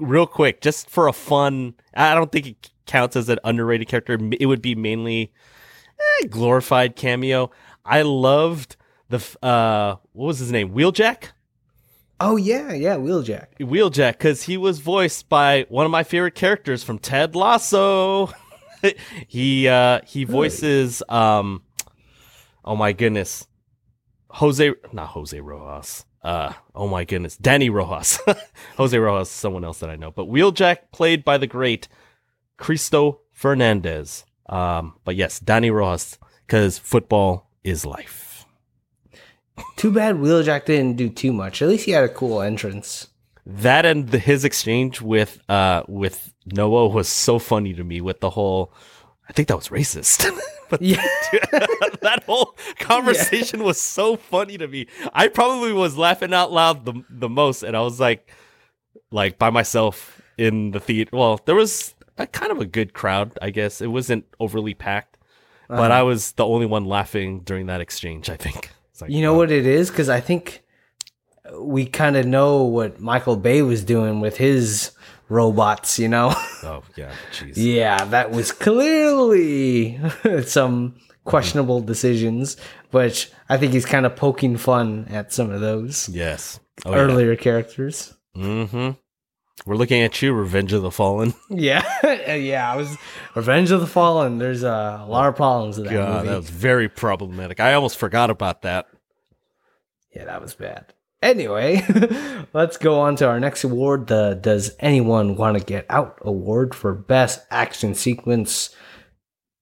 [0.00, 4.18] real quick, just for a fun I don't think it counts as an underrated character.
[4.40, 5.32] It would be mainly
[6.22, 7.50] eh, glorified cameo.
[7.84, 8.76] I loved
[9.10, 10.70] the uh what was his name?
[10.72, 11.28] Wheeljack?
[12.18, 13.48] Oh yeah, yeah, Wheeljack.
[13.60, 18.30] Wheeljack because he was voiced by one of my favorite characters from Ted Lasso.
[19.26, 21.62] he uh he voices um
[22.64, 23.46] oh my goodness.
[24.30, 26.04] Jose not Jose Rojas.
[26.22, 27.36] Uh oh my goodness.
[27.36, 28.18] Danny Rojas.
[28.76, 30.10] Jose Rojas someone else that I know.
[30.10, 31.88] But Wheeljack played by the great
[32.56, 34.24] Cristo Fernandez.
[34.48, 38.44] Um but yes Danny Rojas because football is life.
[39.76, 41.62] Too bad Wheeljack didn't do too much.
[41.62, 43.08] At least he had a cool entrance.
[43.46, 48.20] that and the, his exchange with uh with Noah was so funny to me with
[48.20, 48.72] the whole
[49.28, 50.30] I think that was racist.
[50.70, 51.04] but Yeah,
[52.02, 54.86] that whole conversation was so funny to me.
[55.12, 58.30] I probably was laughing out loud the the most and I was like
[59.10, 61.10] like by myself in the theater.
[61.12, 63.80] Well, there was a kind of a good crowd, I guess.
[63.80, 65.18] It wasn't overly packed,
[65.68, 66.00] but Uh-huh.
[66.00, 68.70] I was the only one laughing during that exchange, I think.
[69.00, 69.40] Like, you know wow.
[69.40, 69.90] what it is?
[69.90, 70.62] Because I think
[71.58, 74.92] we kind of know what Michael Bay was doing with his
[75.28, 75.98] robots.
[75.98, 76.32] You know.
[76.62, 77.12] Oh, yeah.
[77.32, 77.52] Jeez.
[77.56, 79.98] Yeah, that was clearly
[80.44, 82.56] some questionable decisions,
[82.90, 86.60] which I think he's kind of poking fun at some of those Yes.
[86.84, 88.14] Oh, earlier characters.
[88.36, 88.90] Mm-hmm.
[89.64, 91.32] We're looking at you, Revenge of the Fallen.
[91.50, 91.82] Yeah,
[92.34, 92.70] yeah.
[92.70, 92.94] I was
[93.34, 94.38] Revenge of the Fallen.
[94.38, 96.28] There's uh, a lot of problems with that God, movie.
[96.28, 97.58] that was very problematic.
[97.58, 98.86] I almost forgot about that.
[100.14, 100.92] Yeah, that was bad.
[101.22, 101.82] Anyway,
[102.52, 106.74] let's go on to our next award the Does Anyone Want to Get Out award
[106.74, 108.74] for Best Action Sequence.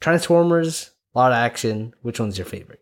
[0.01, 1.95] Transformers, a lot of action.
[2.03, 2.81] Which one's your favorite?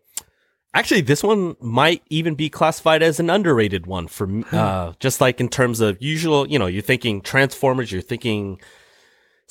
[0.73, 4.27] Actually, this one might even be classified as an underrated one for.
[4.51, 8.59] Uh, just like in terms of usual, you know, you're thinking Transformers, you're thinking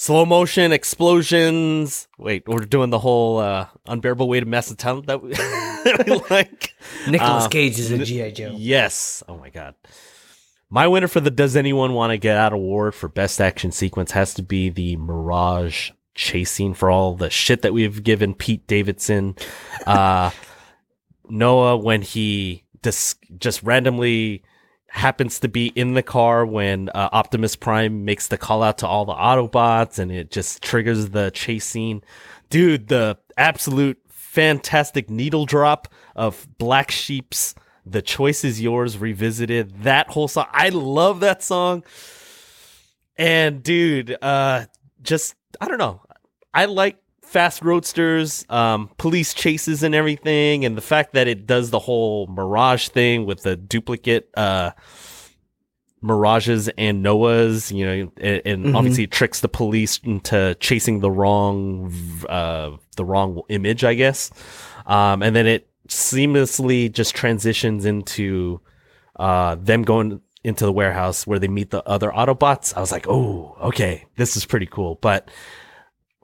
[0.03, 2.09] slow motion explosions.
[2.19, 6.21] Wait, we're doing the whole uh, unbearable weight of massive talent that we, that we
[6.35, 6.75] like.
[7.09, 8.33] Nicholas Uh, Cage is a G.I.
[8.33, 8.55] Joe.
[8.57, 9.23] Yes.
[9.29, 9.77] Oh my god.
[10.71, 14.11] My winner for the Does Anyone Want to Get Out award for best action sequence
[14.11, 19.37] has to be the Mirage chasing for all the shit that we've given Pete Davidson.
[19.87, 20.31] Uh
[21.29, 24.43] Noah when he dis- just randomly
[24.93, 28.87] happens to be in the car when uh, Optimus Prime makes the call out to
[28.87, 32.03] all the Autobots and it just triggers the chase scene.
[32.51, 37.55] Dude, the absolute fantastic needle drop of Black Sheep's
[37.87, 39.83] The Choice Is Yours revisited.
[39.83, 40.47] That whole song.
[40.53, 41.85] I love that song.
[43.17, 44.67] And dude, uh
[45.01, 46.03] just I don't know.
[46.53, 47.02] I like
[47.33, 52.27] fast roadsters, um, police chases and everything, and the fact that it does the whole
[52.29, 54.71] mirage thing with the duplicate uh
[56.05, 58.77] mirages and Noahs, you know, and, and Mhm.
[58.77, 61.93] obviously it tricks the police into chasing the wrong
[62.29, 64.31] uh the wrong image, I guess.
[64.87, 68.61] Um and then it seamlessly just transitions into
[69.17, 72.77] uh them going into the warehouse where they meet the other Autobots.
[72.77, 75.29] I was like, "Oh, okay, this is pretty cool." But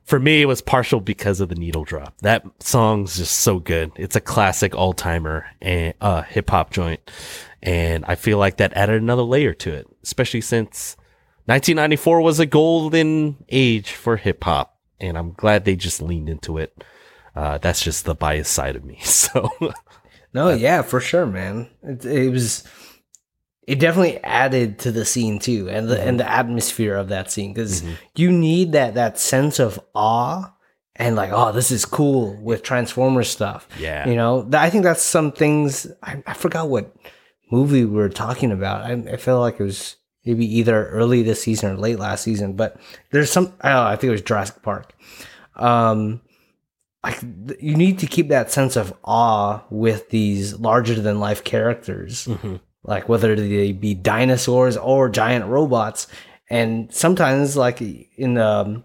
[0.09, 2.15] for me, it was partial because of the needle drop.
[2.23, 3.93] That song's just so good.
[3.97, 7.01] It's a classic all timer and uh, hip hop joint,
[7.63, 10.97] and I feel like that added another layer to it, especially since
[11.45, 16.57] 1994 was a golden age for hip hop, and I'm glad they just leaned into
[16.57, 16.83] it.
[17.37, 19.01] Uh, that's just the biased side of me.
[19.05, 19.51] So
[20.33, 21.69] No, yeah, for sure, man.
[21.83, 22.65] It, it was.
[23.69, 27.53] It definitely added to the scene too, and the and the atmosphere of that scene
[27.53, 27.85] because
[28.17, 30.53] you need that that sense of awe
[30.97, 33.69] and like, oh, this is cool with Transformers stuff.
[33.79, 35.87] yeah, You know, I think that's some things.
[36.03, 36.97] I, I forgot what
[37.53, 38.83] movie we were talking about.
[38.83, 42.55] I, I feel like it was maybe either early this season or late last season,
[42.55, 42.81] but
[43.13, 43.53] there's some.
[43.61, 43.91] I don't know.
[43.91, 44.95] I think it was Jurassic Park.
[45.57, 46.21] Um,
[47.05, 47.21] like
[47.61, 52.57] you need to keep that sense of awe with these larger than life characters, Mm-hmm.
[52.85, 56.07] Like whether they be dinosaurs or giant robots.
[56.51, 58.83] And sometimes, like in the,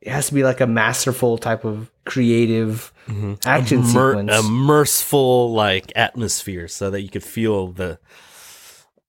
[0.00, 2.92] it has to be like a masterful type of creative
[3.44, 4.30] action sequence.
[4.32, 7.98] a merciful like atmosphere so that you could feel the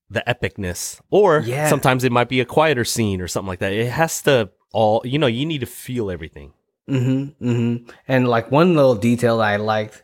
[0.09, 1.69] the epicness or Yeah.
[1.69, 5.01] sometimes it might be a quieter scene or something like that it has to all
[5.05, 6.53] you know you need to feel everything
[6.89, 7.47] Mm-hmm.
[7.49, 7.89] Mm-hmm.
[8.07, 10.03] And like one little detail that I liked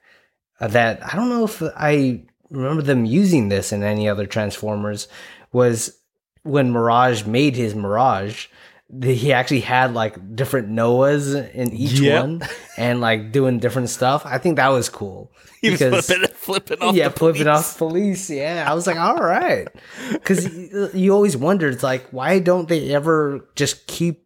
[0.62, 5.08] uh, that I don't know if I remember them using this in any other Transformers
[5.52, 5.98] was
[6.44, 8.48] when Mirage made his Mirage.
[8.90, 12.22] the- He actually had like different Noahs in each Yep.
[12.22, 12.42] one,
[12.78, 14.26] and like doing different stuff.
[14.26, 15.30] I think that was cool.
[15.62, 18.30] he was Because- flipping, flipping off yeah, the flipping off police.
[18.30, 19.68] Yeah, I was like, all right,
[20.14, 20.48] because
[20.94, 24.26] you always wondered, it's like, why don't they ever just keep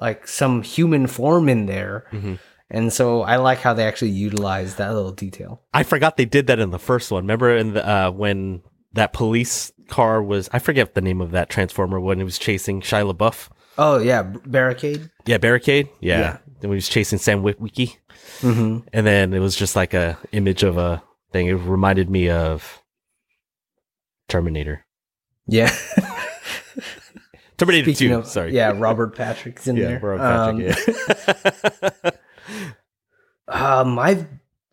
[0.00, 2.06] like some human form in there?
[2.12, 2.38] Mhm.
[2.70, 5.62] And so I like how they actually utilize that little detail.
[5.72, 8.62] i forgot they did that in the first one remember in the uh when
[8.94, 12.80] that police car was i forget the name of that transformer when it was chasing
[12.80, 15.10] shia labeouf Oh yeah, barricade.
[15.26, 16.36] yeah barricade yeah, Yeah.
[16.60, 17.98] Then when he was chasing sam wiki
[18.40, 18.86] Mm-hmm.
[18.92, 21.02] and then it was just like a image of a
[21.32, 21.46] thing.
[21.48, 22.82] It reminded me of
[24.28, 24.84] Terminator.
[25.46, 25.74] Yeah.
[27.58, 28.18] Terminator Speaking Two.
[28.18, 28.54] of, sorry.
[28.54, 30.00] yeah, Robert Patrick's in yeah, there.
[30.00, 32.02] Robert Um, Patrick.
[32.04, 32.10] yeah.
[33.46, 34.26] Uh, my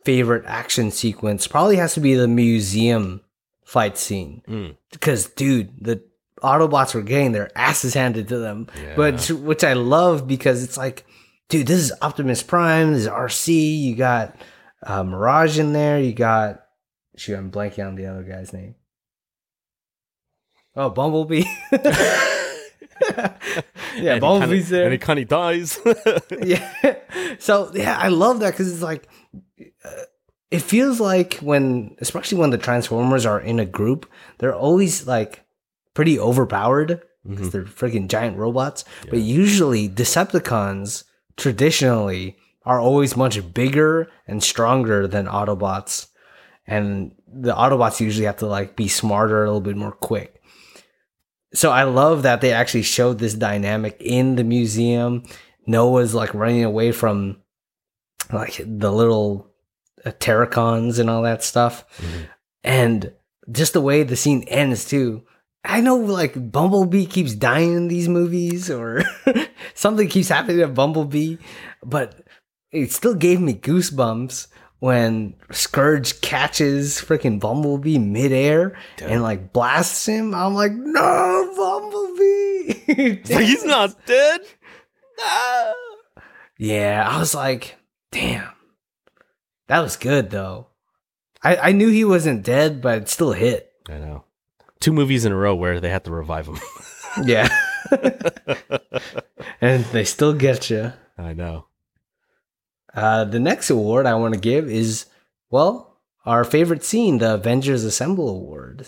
[0.06, 3.22] favorite action sequence probably has to be the museum
[3.66, 4.42] fight scene.
[4.48, 4.78] Mm.
[4.92, 6.04] Because, dude, the
[6.42, 8.68] Autobots were getting their asses handed to them.
[8.82, 8.96] Yeah.
[8.96, 11.06] But which I love because it's like,
[11.50, 14.36] dude, this is Optimus Prime, this is Arcee, you got
[14.84, 16.64] uh, Mirage in there, you got
[17.16, 18.76] shoot, I'm blanking on the other guy's name.
[20.76, 21.44] Oh, Bumblebee.
[23.10, 23.34] yeah,
[23.96, 24.84] And he Bumblebee's kinda, there.
[24.86, 25.80] and he kind of dies.
[26.44, 26.96] yeah.
[27.40, 29.08] So yeah, I love that because it's like
[29.86, 29.90] uh,
[30.52, 34.10] it feels like when, especially when the Transformers are in a group,
[34.40, 35.44] they're always like
[35.94, 37.52] pretty overpowered because Mhm.
[37.52, 38.84] they're freaking giant robots.
[39.10, 41.04] But usually, Decepticons
[41.38, 46.08] traditionally are always much bigger and stronger than Autobots,
[46.68, 50.41] and the Autobots usually have to like be smarter, a little bit more quick.
[51.54, 55.24] So I love that they actually showed this dynamic in the museum.
[55.68, 57.42] Noah's like running away from
[58.32, 59.48] like the little
[60.06, 61.86] uh, Terrorcons and all that stuff.
[62.00, 62.28] Mhm.
[62.64, 63.14] And
[63.52, 65.24] just the way the scene ends too.
[65.64, 69.04] I know like Bumblebee keeps dying in these movies or
[69.76, 71.38] something keeps happening to Bumblebee,
[71.84, 72.24] but
[72.72, 74.48] it still gave me goosebumps
[74.82, 80.34] when Scourge catches freaking Bumblebee midair and like blasts him.
[80.34, 83.22] I'm like, no, Bumblebee.
[83.24, 84.42] He's not dead.
[85.20, 85.74] Ah.
[86.58, 87.76] Yeah, I was like,
[88.12, 88.52] damn.
[89.68, 90.68] That was good though.
[91.44, 93.72] I, I knew he wasn't dead, but it still hit.
[93.90, 94.26] I know.
[94.80, 96.60] Two movies in a row where they had to revive him.
[97.24, 97.50] Yeah.
[99.62, 100.94] and they still get you.
[101.18, 101.66] I know.
[102.94, 105.06] Uh, the next award I want to give is,
[105.50, 108.88] well, our favorite scene, the Avengers Assemble Award.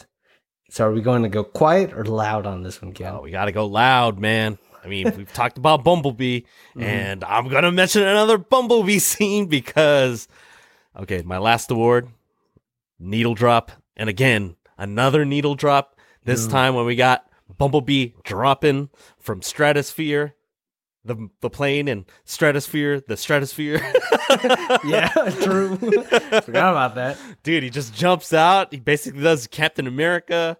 [0.69, 3.13] So are we going to go quiet or loud on this one, Ken?
[3.13, 4.57] Oh, we got to go loud, man.
[4.83, 6.41] I mean, we've talked about Bumblebee,
[6.75, 6.83] Mhm.
[6.83, 10.27] and I'm gonna mention another Bumblebee scene because,
[10.99, 12.09] okay, my last award,
[12.99, 15.95] needle drop, and again another needle drop.
[16.25, 16.51] This Mm.
[16.51, 17.25] time when we got
[17.57, 18.89] Bumblebee dropping
[19.19, 20.35] from stratosphere,
[21.05, 23.79] the the plane, and stratosphere, the stratosphere.
[24.85, 25.09] yeah,
[25.41, 25.75] true.
[25.77, 27.17] Forgot about that.
[27.43, 28.73] dude, he just jumps out.
[28.73, 30.57] He basically does Captain America,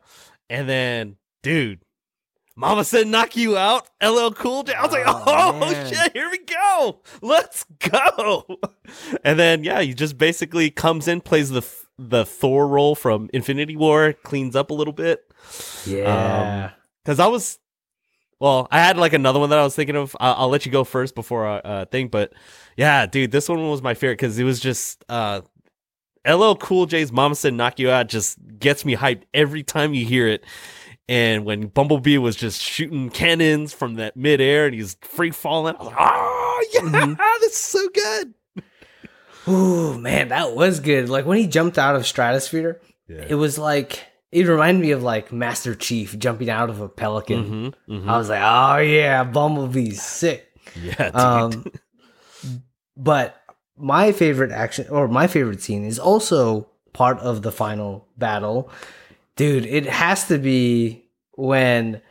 [0.50, 1.80] and then, dude,
[2.56, 3.89] Mama said knock you out.
[4.02, 4.74] LL Cool J.
[4.74, 7.02] I was like, Oh, oh shit, here we go.
[7.22, 8.46] Let's go.
[9.24, 11.64] And then yeah, he just basically comes in, plays the
[11.98, 15.24] the Thor role from Infinity War, cleans up a little bit.
[15.86, 16.72] Yeah.
[16.74, 17.60] Um, because I was,
[18.44, 20.18] well, I had like another one that I was thinking of.
[20.20, 22.12] I'll, I'll let you go first before I uh, think.
[22.12, 22.34] But
[22.76, 25.39] yeah, dude, this one was my favorite because it was just uh,
[26.28, 30.06] LL Cool J's "Mama Said Knock You Out" just gets me hyped every time you
[30.06, 30.44] hear it.
[31.08, 35.80] And when Bumblebee was just shooting cannons from that midair and he's free falling, I
[35.80, 37.18] was like, oh yeah, Mhm.
[37.39, 38.34] this is so good.
[39.48, 41.08] Ooh, man, that was good.
[41.08, 43.26] Like when he jumped out of stratosphere, Yeah.
[43.30, 47.73] it was like it reminded me of like Master Chief jumping out of a pelican.
[47.88, 50.47] Mm-hmm, I was like, oh yeah, Bumblebee's sick.
[50.81, 51.15] yeah, dude.
[51.15, 51.65] Um,
[52.97, 53.36] but
[53.77, 58.69] my favorite action or my favorite scene is also part of the final battle.
[59.36, 61.05] Dude, it has to be
[61.36, 62.01] when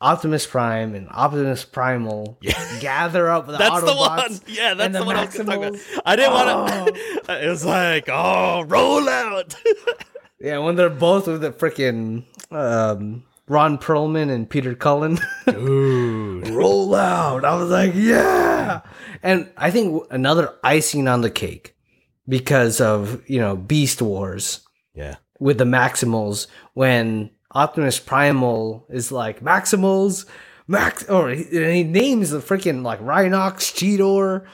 [0.00, 2.78] Optimus Prime and Optimus Primal Yeah.
[2.80, 4.40] gather up the That's the one.
[4.46, 5.80] Yeah, that's the, the one I was gonna about.
[6.04, 7.16] I didn't want to.
[7.44, 9.54] It was like, oh, roll out.
[10.40, 15.18] Yeah, when they're both with the freaking um, Ron Perlman and Peter Cullen.
[15.46, 16.48] Dude.
[16.48, 17.44] roll out.
[17.44, 18.80] I was like, yeah.
[19.22, 21.74] And I think another icing on the cake
[22.28, 24.60] because of, you know, Beast Wars
[24.94, 25.16] Yeah.
[25.40, 30.26] with the Maximals when Optimus Primal is like, Maximals,
[30.68, 34.44] Max, or he, and he names the freaking like Rhinox, Cheetor,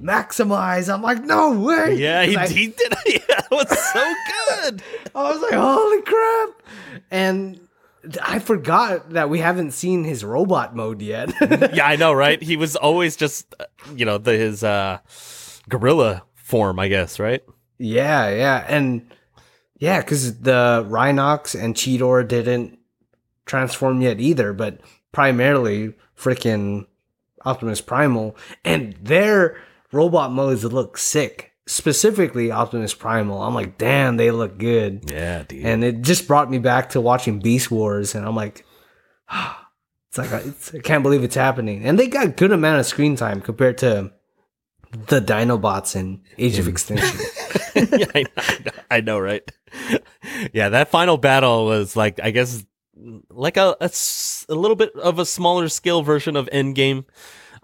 [0.00, 0.92] Maximize.
[0.92, 1.94] I'm like, no way.
[1.96, 2.94] Yeah, he, I- he did.
[3.06, 4.14] Yeah, that was so
[4.62, 4.82] good.
[5.14, 6.50] I was like, holy crap.
[7.10, 7.60] And
[8.22, 11.32] I forgot that we haven't seen his robot mode yet.
[11.74, 12.42] yeah, I know, right?
[12.42, 14.98] He was always just, uh, you know, the his uh,
[15.68, 17.42] gorilla form, I guess, right?
[17.78, 18.64] yeah, yeah.
[18.68, 19.10] And
[19.78, 22.78] yeah, because the Rhinox and Cheetor didn't
[23.46, 24.80] transform yet either, but
[25.14, 26.86] primarily freaking
[27.44, 28.36] Optimus Primal.
[28.64, 29.56] And their
[29.92, 31.52] robot modes look sick.
[31.66, 33.42] Specifically, Optimus Primal.
[33.42, 35.10] I'm like, damn, they look good.
[35.10, 35.64] Yeah, dude.
[35.64, 38.66] and it just brought me back to watching Beast Wars, and I'm like,
[40.08, 41.86] it's like it's, I can't believe it's happening.
[41.86, 44.12] And they got good amount of screen time compared to
[44.92, 46.68] the Dinobots in Age of mm.
[46.68, 47.18] Extinction.
[47.98, 49.50] yeah, I know, I know, right?
[50.52, 52.62] yeah, that final battle was like, I guess,
[53.30, 57.04] like a a little bit of a smaller scale version of Endgame.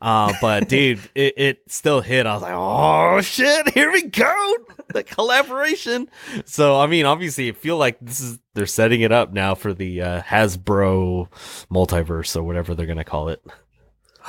[0.03, 2.27] Uh, but dude, it, it still hit.
[2.27, 4.57] I was like, oh shit, here we go.
[4.91, 6.11] The collaboration.
[6.47, 9.73] So, I mean, obviously, I feel like this is, they're setting it up now for
[9.73, 11.29] the uh, Hasbro
[11.71, 13.41] multiverse or whatever they're going to call it.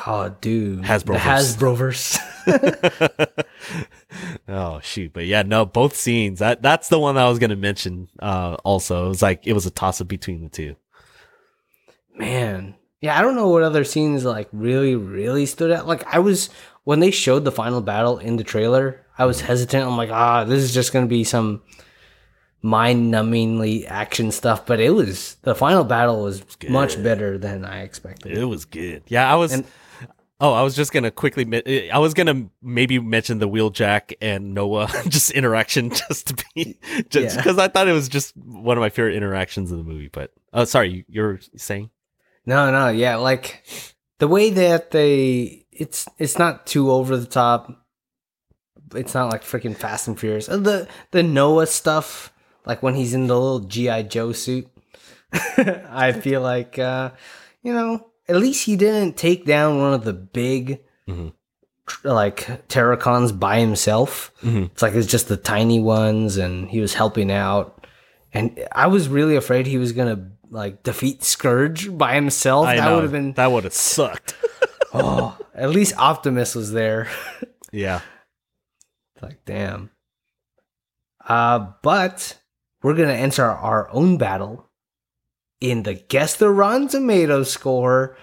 [0.05, 2.19] oh, dude, the Hasbroverse.
[4.47, 7.55] oh shoot but yeah no both scenes that that's the one that i was gonna
[7.55, 10.75] mention uh also it was like it was a toss up between the two
[12.21, 15.87] Man, yeah, I don't know what other scenes like really, really stood out.
[15.87, 16.49] Like I was
[16.83, 19.85] when they showed the final battle in the trailer, I was hesitant.
[19.85, 21.61] I'm like, ah, this is just gonna be some
[22.63, 24.65] mind-numbingly action stuff.
[24.65, 28.37] But it was the final battle was much better than I expected.
[28.37, 29.65] it was good yeah i was And-
[30.39, 34.89] oh i was just gonna quickly i was gonna maybe mention the wheeljack and noah
[35.07, 36.77] just interaction just to be
[37.09, 37.41] just Yeah.
[37.41, 40.31] because i thought it was just one of my favorite interactions in the movie but
[40.53, 41.89] oh sorry you're saying
[42.45, 43.63] No, no, yeah, like
[44.19, 47.71] the way that they it's it's not too over the top.
[48.93, 50.49] It's not like freaking Fast and Furious.
[50.49, 52.33] Uh, The the Noah stuff,
[52.65, 54.67] like when he's in the little GI Joe suit.
[55.57, 57.11] I feel like uh,
[57.63, 61.33] you know, at least he didn't take down one of the big Mhm.
[62.03, 64.31] like Terrorcons by himself.
[64.41, 64.65] Mhm.
[64.71, 67.85] It's like it's just the tiny ones and he was helping out.
[68.33, 72.67] And I was really afraid he was gonna like defeat Scourge by himself.
[72.67, 74.35] I that would have been that would have sucked
[74.93, 75.37] oh.
[75.55, 77.09] At least Optimus was there.
[77.71, 78.01] yeah
[79.21, 79.91] like damn.
[81.27, 82.39] Uh, but
[82.81, 84.69] we're gonna enter our own battle
[85.59, 88.17] in the guess the Rotten Tomato score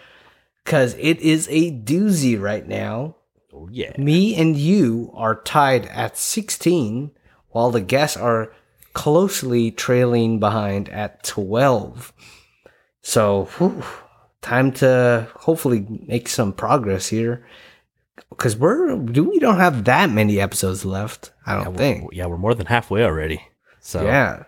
[0.64, 3.16] because it is a doozy right now.
[3.52, 7.12] oh yeah Me and you are tied at 16,
[7.48, 8.52] while the guests are
[8.92, 12.12] closely trailing behind at 12.
[13.02, 13.82] So, whew,
[14.42, 17.46] time to hopefully make some progress here.
[18.30, 21.32] Because we're do we don't have that many episodes left.
[21.46, 22.10] I don't yeah, think.
[22.12, 23.42] yeah we're more than halfway already
[23.80, 24.44] so Yeah.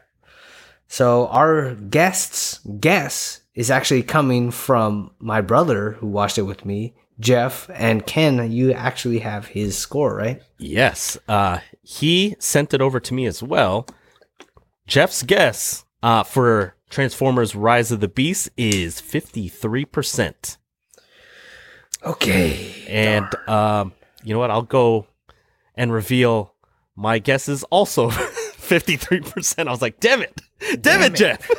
[0.86, 6.94] So our guest's guess is actually coming from my brother who watched it with me,
[7.20, 8.50] Jeff, and Ken.
[8.50, 10.42] You actually have his score, right?
[10.58, 11.16] Yes.
[11.28, 13.86] Uh, he sent it over to me as well.
[14.90, 20.56] Jeff's guess uh, for Transformers Rise of the Beast is 53%.
[22.04, 22.84] Okay.
[22.88, 23.92] And um,
[24.24, 24.50] you know what?
[24.50, 25.06] I'll go
[25.76, 26.54] and reveal
[26.96, 29.68] my guess is also 53%.
[29.68, 30.40] I was like, damn it.
[30.58, 31.16] Damn, Damn it, it.
[31.16, 31.50] Jeff.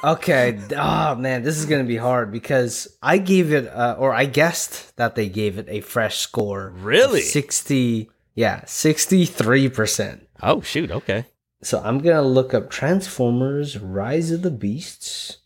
[0.04, 0.58] okay.
[0.74, 4.96] Oh man, this is gonna be hard because I gave it, uh, or I guessed
[4.96, 6.72] that they gave it a fresh score.
[6.78, 7.20] Really?
[7.20, 8.10] Sixty.
[8.34, 10.26] Yeah, sixty-three percent.
[10.42, 10.90] oh, shoot.
[10.90, 11.26] Okay.
[11.62, 15.38] So I'm gonna look up Transformers: Rise of the Beasts,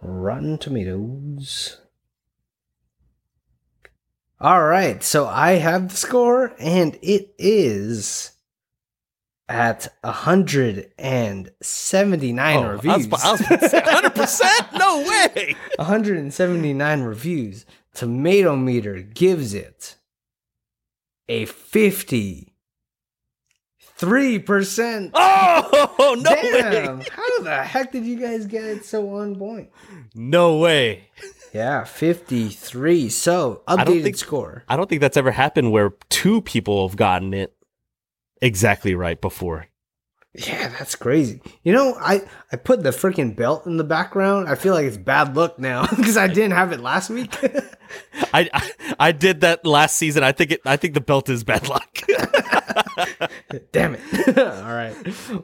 [0.00, 1.78] Rotten Tomatoes.
[4.40, 8.32] All right, so I have the score, and it is
[9.48, 13.12] at hundred and seventy-nine Oh, I was, reviews.
[13.24, 14.78] I was to say 100%?
[14.78, 15.56] No way.
[15.76, 17.66] 179 reviews.
[17.92, 19.96] Tomato meter gives it
[21.28, 21.44] a
[24.00, 25.10] 53 53%.
[25.14, 26.98] Oh no Damn.
[26.98, 27.06] way!
[27.12, 29.70] How the heck did you guys get it so on point?
[30.14, 31.08] No way!
[31.52, 33.08] Yeah, 53.
[33.08, 34.64] So, don't updated think- score.
[34.68, 37.54] I don't think that's ever happened where two people have gotten it
[38.40, 39.66] exactly right before.
[40.32, 41.42] Yeah, that's crazy.
[41.64, 42.22] You know, I
[42.52, 44.48] I put the freaking belt in the background.
[44.48, 47.36] I feel like it's bad luck now because I didn't have it last week.
[48.34, 50.22] I, I I did that last season.
[50.22, 50.60] I think it.
[50.64, 51.98] I think the belt is bad luck.
[53.72, 54.38] Damn it.
[54.38, 54.94] All right.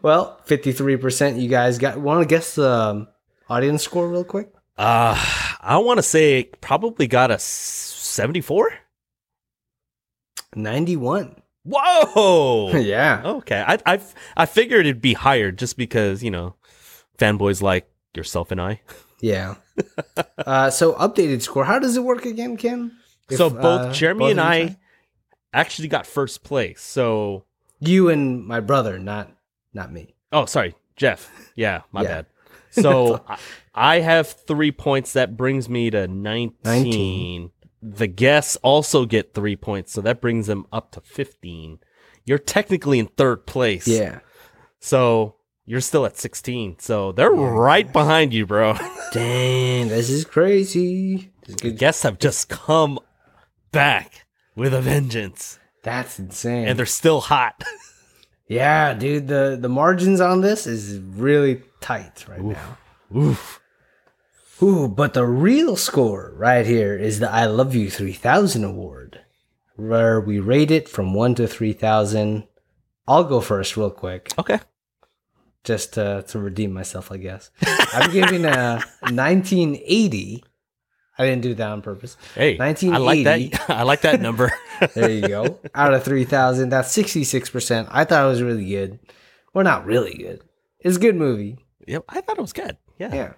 [0.03, 1.99] Well, 53% you guys got.
[1.99, 3.09] Want to guess the um,
[3.49, 4.51] audience score real quick?
[4.79, 5.17] uh,
[5.61, 8.71] I want to say probably got a seventy-four.
[10.55, 11.43] 91.
[11.65, 12.77] Whoa!
[12.77, 13.23] yeah.
[13.25, 14.01] Okay, I I
[14.37, 16.55] I figured it'd be higher just because you know
[17.19, 18.81] fanboys like yourself and I.
[19.21, 19.57] Yeah.
[20.39, 21.65] uh, so, updated score.
[21.65, 22.93] How does it work again, Ken?
[23.31, 24.77] If, so both uh, Jeremy both and I
[25.53, 26.81] actually got first place.
[26.83, 27.45] So
[27.81, 29.33] You and my brother, not
[29.73, 30.15] not me.
[30.33, 31.31] oh, sorry, Jeff.
[31.57, 32.09] Yeah, my Yeah.
[32.09, 32.27] bad.
[32.71, 33.39] So I,
[33.75, 35.13] I have three points.
[35.15, 36.55] That brings me to 19.
[36.65, 37.51] 19.
[37.83, 41.79] The guests also get three points, so that brings them up to 15.
[42.25, 43.87] You're technically in third place.
[43.87, 44.21] Yeah.
[44.81, 45.36] So
[45.67, 46.79] you're still at 16.
[46.79, 48.75] So they're right behind you, bro.
[49.13, 51.31] Dang, this is crazy.
[51.47, 52.99] The guests have just come
[53.73, 56.67] back with a vengeance, That's insane.
[56.67, 57.63] and they're still hot.
[58.49, 62.79] yeah, dude, the the margins on this is really tight right now.
[63.15, 63.61] Oof.
[64.63, 69.21] Ooh, but the real score right here is the I Love You 3000 award,
[69.77, 72.49] where we rate it from 1 to 3000.
[73.07, 74.59] I'll go first, real quick, Okay.
[75.67, 77.51] Just to, to redeem myself, I guess.
[77.93, 80.45] I'm giving a 1980.
[81.19, 82.17] I didn't do that on purpose.
[82.35, 83.65] Hey, I like that.
[83.71, 84.53] I like that number.
[84.95, 85.59] There you go.
[85.75, 87.89] Out of 3,000, that's 66%.
[87.91, 88.99] I thought it was really good.
[89.55, 90.43] Well, not really good.
[90.81, 91.57] It's a good movie.
[91.87, 92.77] yep, I thought it was good.
[92.99, 93.15] Yeah.
[93.15, 93.33] Yeah.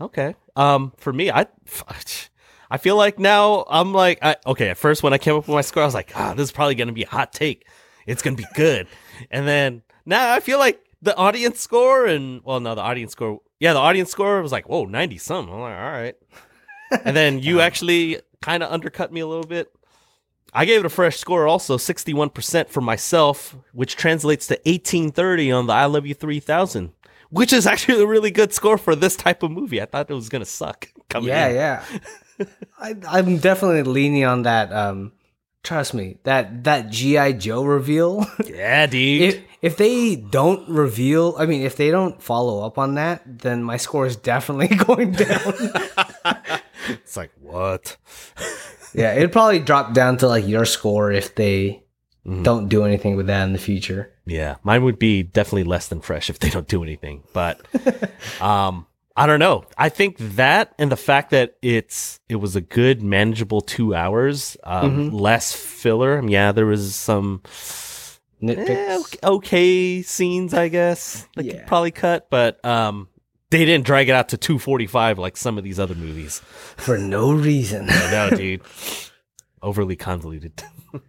[0.00, 0.34] Okay.
[0.56, 1.46] Um, for me, I,
[2.70, 4.70] I feel like now I'm like, I, okay.
[4.70, 6.52] At first, when I came up with my score, I was like, ah, this is
[6.52, 7.66] probably gonna be a hot take.
[8.06, 8.88] It's gonna be good.
[9.30, 13.40] and then now I feel like the audience score and well, no, the audience score,
[13.60, 15.52] yeah, the audience score was like, whoa, ninety something.
[15.52, 16.14] I'm like, all right.
[17.04, 19.72] and then you actually kind of undercut me a little bit.
[20.54, 25.10] I gave it a fresh score, also sixty-one percent for myself, which translates to eighteen
[25.10, 26.92] thirty on the I Love You three thousand
[27.30, 29.80] which is actually a really good score for this type of movie.
[29.80, 30.88] I thought it was gonna suck.
[31.08, 31.54] Coming Yeah, in.
[31.54, 31.84] yeah.
[32.78, 34.70] I, I'm definitely leaning on that.
[34.70, 35.12] Um,
[35.62, 38.26] trust me, that that GI Joe reveal.
[38.46, 39.22] yeah, dude.
[39.22, 43.62] if if they don't reveal, I mean, if they don't follow up on that, then
[43.62, 45.54] my score is definitely going down.
[46.88, 47.96] it's like what?
[48.94, 51.78] yeah, it'd probably drop down to like your score if they
[52.24, 52.44] Mhm.
[52.44, 54.12] don't do anything with that in the future.
[54.26, 57.24] Yeah, mine would be definitely less than fresh if they don't do anything.
[57.32, 57.60] But
[58.40, 58.86] um,
[59.16, 59.64] I don't know.
[59.76, 64.56] I think that and the fact that it's it was a good manageable two hours,
[64.64, 65.20] um, Mhm.
[65.20, 66.22] less filler.
[66.26, 67.42] Yeah, there was some
[68.42, 68.68] Nitpicks.
[68.70, 71.26] eh, ok- okay scenes, I guess.
[71.36, 71.52] They Yeah.
[71.58, 73.08] could probably cut, but um,
[73.50, 76.40] they didn't drag it out to two forty five like some of these other movies.
[76.76, 77.86] for no reason.
[77.86, 78.62] Know, dude.
[79.62, 80.62] Overly convoluted.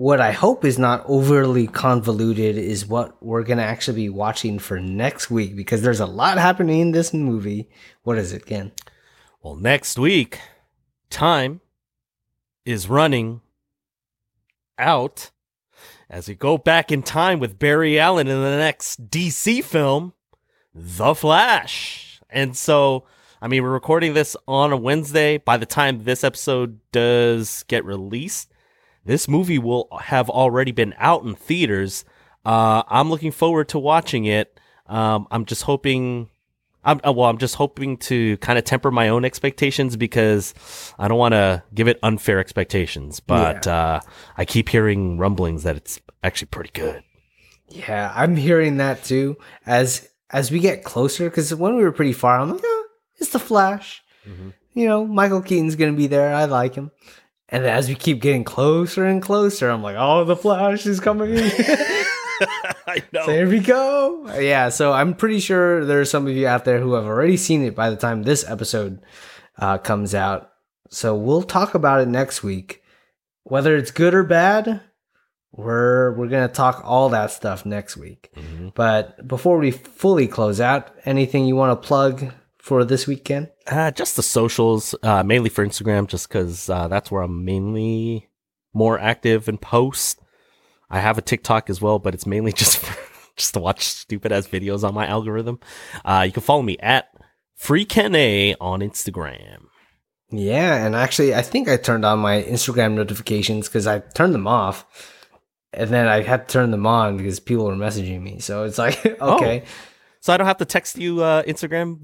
[0.00, 4.80] what I hope is not overly convoluted is what we're gonna actually be watching for
[4.80, 7.68] next week because there's a lot happening in this movie.
[8.02, 8.72] What is it, Ken?
[9.42, 10.40] Well, next week,
[11.10, 11.60] time
[12.64, 13.42] is running
[14.78, 15.32] out
[16.08, 20.14] as we go back in time with Barry Allen in the next DC film,
[20.74, 22.22] The Flash.
[22.30, 23.04] And so,
[23.42, 25.36] I mean, we're recording this on a Wednesday.
[25.36, 28.49] By the time this episode does get released,
[29.04, 32.04] this movie will have already been out in theaters.
[32.44, 34.58] Uh, I'm looking forward to watching it.
[34.86, 36.28] Um, I'm just hoping
[36.82, 37.28] I'm uh, well.
[37.28, 40.54] I'm just hoping to kind of temper my own expectations because
[40.98, 43.20] I don't want to give it unfair expectations.
[43.20, 44.00] But uh,
[44.36, 47.02] I keep hearing rumblings that it's actually pretty good.
[47.68, 49.36] Yeah, I'm hearing that too.
[49.66, 52.86] As as we get closer, because when we were pretty far, I'm like, oh,
[53.18, 54.02] it's the Flash.
[54.26, 54.54] Mhm.
[54.72, 56.34] You know, Michael Keaton's gonna be there.
[56.34, 56.90] I like him.
[57.50, 61.36] And as we keep getting closer and closer, I'm like, oh, the Flash is coming.
[62.86, 63.26] I know.
[63.26, 64.32] So here we go.
[64.38, 67.36] Yeah, so I'm pretty sure there are some of you out there who have already
[67.36, 69.00] seen it by the time this episode
[69.58, 70.50] uh, comes out.
[70.90, 72.82] So we'll talk about it next week.
[73.44, 74.80] Whether it's good or bad,
[75.52, 78.30] we're we're gonna talk all that stuff next week.
[78.36, 78.74] Mhm.
[78.74, 83.48] But before we fully close out, anything you want to plug for this weekend?
[83.70, 88.28] Uh, just the socials, uh, mainly for Instagram, just because uh, that's where I'm mainly
[88.74, 90.20] more active and post.
[90.90, 92.98] I have a TikTok as well, but it's mainly just for,
[93.36, 95.60] just to watch stupid ass videos on my algorithm.
[96.04, 97.14] Uh, you can follow me at
[97.60, 99.66] FreeKenA on Instagram.
[100.30, 104.48] Yeah, and actually, I think I turned on my Instagram notifications because I turned them
[104.48, 104.84] off,
[105.72, 108.40] and then I had to turn them on because people were messaging me.
[108.40, 109.62] So it's like, okay,
[110.20, 111.98] So I don't have to text you uh, Instagram.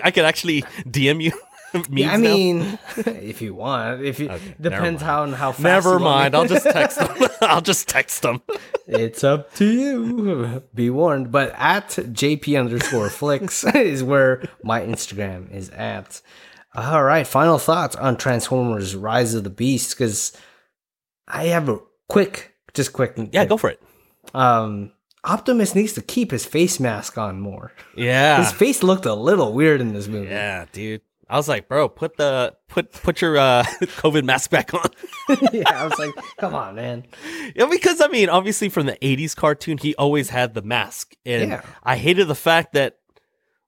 [0.04, 1.32] I can actually DM you.
[1.90, 2.34] yeah, I now?
[2.34, 5.62] mean, if you want, if you Okay, depends how and how fast.
[5.62, 6.34] never mind.
[6.34, 7.28] I'll just text them.
[7.40, 8.42] I'll just text them.
[8.86, 10.62] it's up to you.
[10.74, 11.32] Be warned.
[11.32, 16.20] But at JP underscore flicks is where my Instagram is at.
[16.76, 20.32] All right, final thoughts on Transformers: Rise of the Beast because
[21.28, 21.78] I have a
[22.08, 23.14] quick, just quick.
[23.32, 23.80] Yeah, go for it.
[24.32, 24.90] Um,
[25.24, 27.72] Optimus needs to keep his face mask on more.
[27.96, 30.28] Yeah, His face looked a little weird in this movie.
[30.28, 31.00] yeah, dude.
[31.28, 34.90] I was like, bro, put the put put your uh, COVID mask back on.
[35.54, 37.06] yeah, I was like, come on, man.
[37.56, 41.48] Yeah, because I mean, obviously from the '80s cartoon, he always had the mask, and
[41.50, 41.62] Yeah.
[41.82, 42.98] I hated the fact that,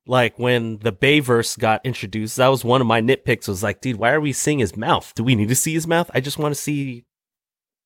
[0.06, 3.48] like, when the Bayverse got introduced, that was one of my nitpicks.
[3.48, 5.14] Was like, dude, why are we seeing his mouth?
[5.14, 6.10] Do we need to see his mouth?
[6.12, 7.06] I just want to see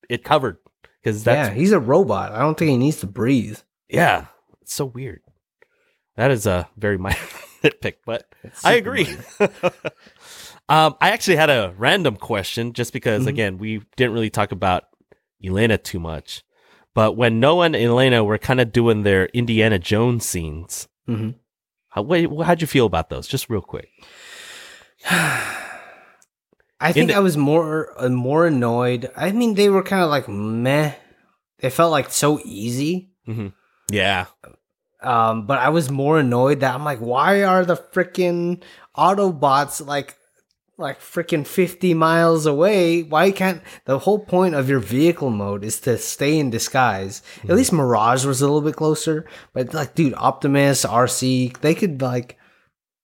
[0.09, 0.57] it covered
[1.01, 2.31] because yeah, he's a robot.
[2.31, 3.59] I don't think he needs to breathe.
[3.89, 4.25] yeah,
[4.61, 5.21] it's so weird.
[6.17, 7.15] That is a very minor
[7.63, 8.25] nitpick, but
[8.63, 9.07] I agree.
[10.69, 13.27] um, I actually had a random question just because, Mhm.
[13.27, 14.83] again, we didn't really talk about
[15.43, 16.43] Elena too much.
[16.93, 21.35] But when Noah and Elena were kind of doing their Indiana Jones scenes, Mhm.
[21.89, 22.03] how,
[22.43, 23.27] how'd you feel about those?
[23.27, 23.89] Just real quick.
[26.81, 29.11] I think the- I was more uh, more annoyed.
[29.15, 30.93] I mean, they were kind of like meh.
[31.59, 33.11] They felt like so easy.
[33.91, 34.25] Yeah.
[35.03, 38.61] Um, but I was more annoyed that I'm like, why are the freaking
[38.97, 40.15] Autobots like
[40.77, 43.03] like freaking 50 miles away?
[43.03, 47.21] Why can't the whole point of your vehicle mode is to stay in disguise?
[47.43, 52.01] At least Mirage was a little bit closer, but like, dude, Optimus, Arcee, they could
[52.01, 52.37] like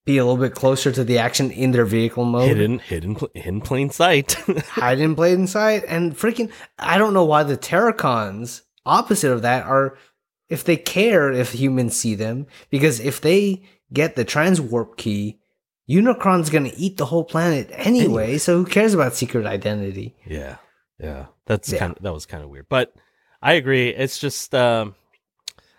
[0.08, 2.47] be a little bit closer to the action in their vehicle mode.
[2.47, 4.34] Hidden, hidden, in hidden plain sight.
[4.70, 6.49] hide and play inside and freaking
[6.80, 9.97] I don't know why the Terrorcons opposite of that are
[10.49, 13.62] if they care if humans see them because if they
[13.93, 15.39] get the transwarp key
[15.89, 20.16] Unicron's gonna eat the whole planet anyway, so who cares about secret identity?
[20.26, 20.58] yeah.
[20.99, 21.28] Yeah.
[21.45, 21.80] That's Yeah.
[21.80, 22.66] kind of, that was kind of weird.
[22.70, 22.93] But
[23.41, 23.89] I agree.
[23.89, 24.95] It's just, um,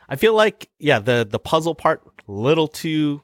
[0.09, 3.23] I feel like, yeah, the, the puzzle part, little too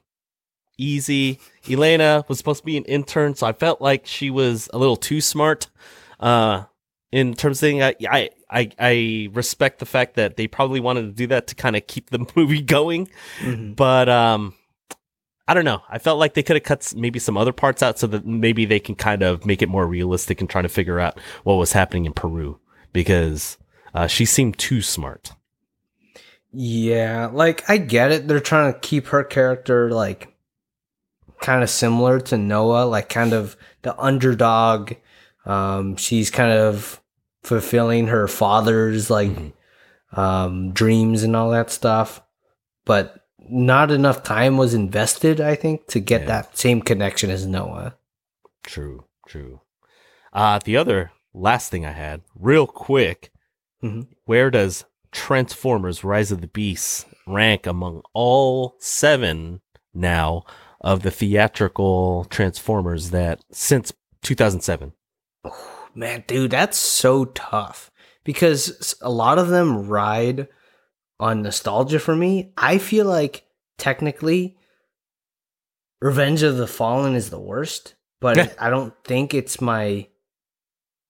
[0.77, 1.39] easy.
[1.69, 4.97] Elena was supposed to be an intern, so I felt like she was a little
[4.97, 5.67] too smart.
[6.19, 6.63] Uh,
[7.11, 11.03] in terms of thing, I, I, I, I respect the fact that they probably wanted
[11.03, 13.09] to do that to kind of keep the movie going.
[13.75, 14.53] But, um,
[15.47, 15.83] I don't know.
[15.89, 18.65] I felt like they could have cut maybe some other parts out so that maybe
[18.65, 21.71] they can kind of make it more realistic and trying to figure out what was
[21.71, 22.59] happening in Peru
[22.93, 23.57] because
[23.93, 25.33] uh, she seemed too smart.
[26.51, 28.27] Yeah, like I get it.
[28.27, 30.34] They're trying to keep her character like
[31.41, 34.93] kind of similar to Noah, like kind of the underdog.
[35.45, 37.01] Um, she's kind of
[37.43, 39.53] fulfilling her father's like Mhm.
[40.17, 42.21] um, dreams and all that stuff,
[42.85, 45.39] but not enough time was invested.
[45.41, 46.27] I think to get Yeah.
[46.27, 47.95] that same connection as Noah.
[48.63, 49.61] True, true.
[50.33, 53.31] Uh, the other last thing I had, real quick,
[53.83, 54.07] Mhm.
[54.25, 59.61] where does Transformers Rise of the Beasts rank among all seven
[59.93, 60.43] now
[60.85, 64.93] of the theatrical Transformers that since 2007?
[65.95, 67.91] Man, dude, that's so tough
[68.23, 70.47] because a lot of them ride
[71.19, 72.53] on nostalgia for me.
[72.55, 73.45] I feel like
[73.77, 74.57] technically
[76.01, 80.07] Revenge of the Fallen is the worst, but I don't think it's my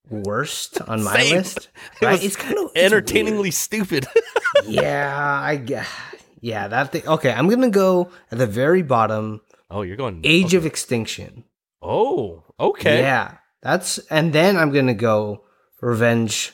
[0.09, 1.35] worst on my Same.
[1.37, 1.67] list.
[2.01, 4.07] It was It's kind of Entertainingly stupid.
[4.65, 5.87] yeah, I guess.
[6.41, 7.07] Yeah, that thing.
[7.07, 9.41] Okay, I'm gonna go at the very bottom.
[9.69, 10.57] Oh, you're going Age okay.
[10.57, 11.43] of Extinction.
[11.81, 12.99] Oh, okay.
[13.01, 15.43] Yeah, that's and then I'm gonna go
[15.81, 16.53] Revenge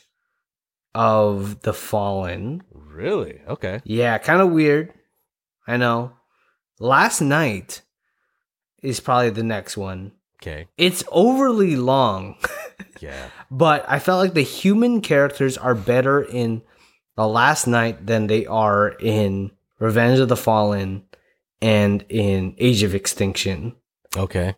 [0.93, 2.63] of the Fallen.
[2.71, 3.41] Really?
[3.47, 3.81] Okay.
[3.85, 4.93] Yeah, kind of weird.
[5.67, 6.13] I know.
[6.79, 7.81] Last Knight
[8.81, 10.13] is probably the next one.
[10.41, 10.67] Okay.
[10.77, 12.35] It's overly long,
[12.99, 13.27] Yeah.
[13.51, 16.63] but I felt like the human characters are better in
[17.15, 21.03] the Last Knight than they are in Revenge of the Fallen
[21.61, 23.75] and in Age of Extinction.
[24.17, 24.55] Okay.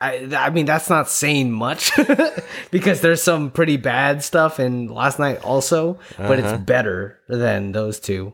[0.00, 1.90] I, I mean that's not saying much
[2.70, 6.54] because there's some pretty bad stuff in Last Knight also but Uh-huh.
[6.54, 8.32] it's better than those two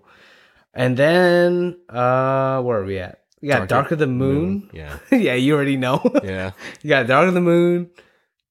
[0.74, 4.98] and then uh where are we at we got dark, of the moon, Yeah.
[5.10, 6.50] yeah you already know Yeah.
[6.82, 7.88] you got dark of the moon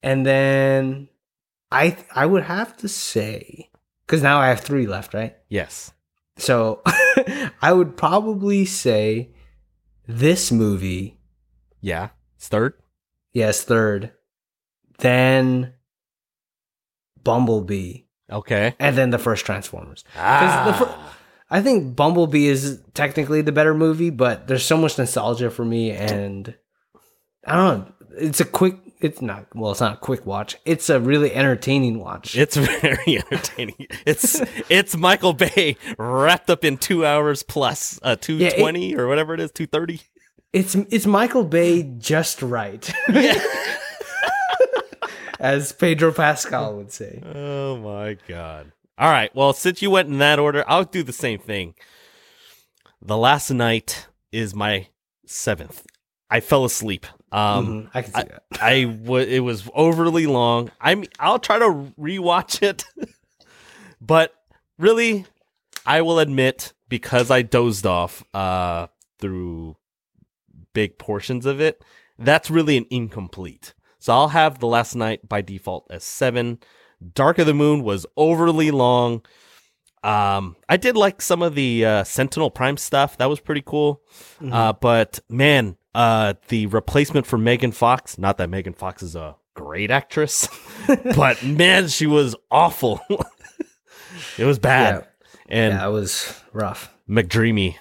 [0.02, 1.08] and then
[1.72, 3.70] i i would have to say
[4.08, 5.36] because now I have three left, right?
[5.50, 5.92] Yes.
[6.38, 6.82] So
[7.62, 9.30] I would probably say
[10.08, 11.20] this movie,
[11.82, 12.10] Yeah.
[12.38, 12.74] It's third.
[13.34, 14.12] yes, third,
[15.00, 15.74] then
[17.24, 18.00] Bumblebee,
[18.32, 18.76] Okay.
[18.80, 20.04] and then the first Transformers.
[20.18, 20.66] Ah.
[20.78, 21.00] the fir-
[21.50, 25.92] I think Bumblebee is technically the better movie, but there's so much nostalgia for me,
[25.92, 26.54] and
[27.46, 27.93] I don't know.
[28.18, 28.78] It's a quick.
[29.02, 29.48] It's not.
[29.54, 30.56] Well, it's not a quick watch.
[30.66, 32.38] It's a really entertaining watch.
[32.38, 33.88] It's very entertaining.
[34.06, 39.34] It's it's Michael Bay wrapped up in two hours plus uh two twenty or whatever
[39.34, 40.02] it is, two thirty.
[40.54, 42.94] It's it's Michael Bay just right,
[45.40, 47.22] as Pedro Pascal would say.
[47.34, 48.72] Oh my god.
[48.98, 49.34] All right.
[49.36, 51.74] Well, since you went in that order, I'll do the same thing.
[53.02, 54.88] The Last Knight is my
[55.26, 55.86] seventh.
[56.30, 57.06] I fell asleep.
[57.34, 58.44] Um Mhm, I can see that.
[58.62, 60.72] I w- it was overly long.
[60.80, 62.86] I mean, I'll try to rewatch it,
[64.02, 64.34] but
[64.78, 65.26] really,
[65.86, 68.88] I will admit because I dozed off uh,
[69.20, 69.76] through
[70.74, 71.84] big portions of it,
[72.20, 73.74] that's really an incomplete.
[74.00, 76.60] So I'll have the Last Knight by default as seven.
[77.16, 79.26] Dark of the Moon was overly long.
[80.04, 83.18] Um, I did like some of the uh, Sentinel Prime stuff.
[83.18, 84.02] That was pretty cool.
[84.36, 84.54] Mm-hmm.
[84.54, 88.18] Uh, but man, uh, the replacement for Megan Fox.
[88.18, 90.48] Not that Megan Fox is a great actress,
[91.16, 93.02] but man, she was awful.
[94.38, 95.08] it was bad.
[95.48, 96.92] And yeah, it was rough.
[97.10, 97.76] McDreamy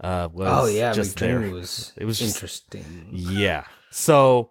[0.00, 1.50] uh, was Oh yeah, just McDreamy there.
[1.50, 3.08] was It was just- interesting.
[3.12, 3.64] Yeah.
[3.90, 4.50] So,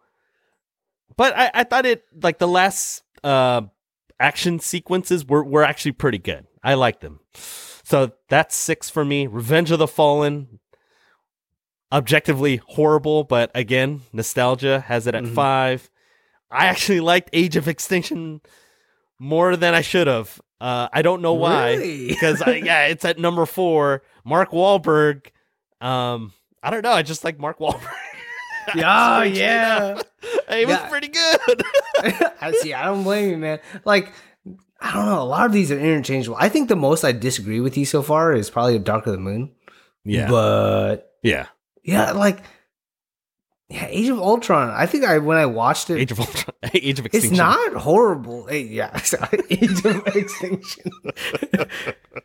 [1.18, 3.62] but I, I thought it like the last uh,
[4.20, 6.48] action sequences were were actually pretty good.
[6.64, 7.20] I liked them.
[7.84, 9.28] So that's six for me.
[9.28, 10.60] Revenge of the Fallen,
[11.94, 15.34] objectively horrible, but again, nostalgia has it at Mhm.
[15.36, 15.90] five.
[16.52, 18.42] I actually liked Age of Extinction
[19.20, 20.42] more than I should have.
[20.60, 22.08] Uh, I don't know why Really?
[22.10, 24.02] because I, yeah, it's at number four.
[24.26, 25.28] Mark Wahlberg.
[25.82, 26.92] Um, I don't know.
[26.94, 27.82] I just like Mark Wahlberg.
[28.76, 30.02] Yeah, yeah.
[30.50, 30.88] It was Yeah.
[30.88, 31.64] pretty good.
[32.42, 32.74] I see.
[32.74, 33.60] I don't blame you, man.
[33.84, 34.14] Like,
[34.80, 35.22] I don't know.
[35.22, 36.38] A lot of these are interchangeable.
[36.40, 39.20] I think the most I disagree with you so far is probably Dark of the
[39.20, 39.52] Moon.
[40.06, 41.48] yeah, But yeah.
[41.84, 42.44] Yeah, like,
[43.70, 44.70] yeah, Age of Ultron.
[44.70, 47.32] I think I when I watched it, Age of Ultron, Age of Extinction.
[47.34, 48.48] it's not horrible.
[48.50, 50.92] Eh, Yeah, sorry, Age of Extinction.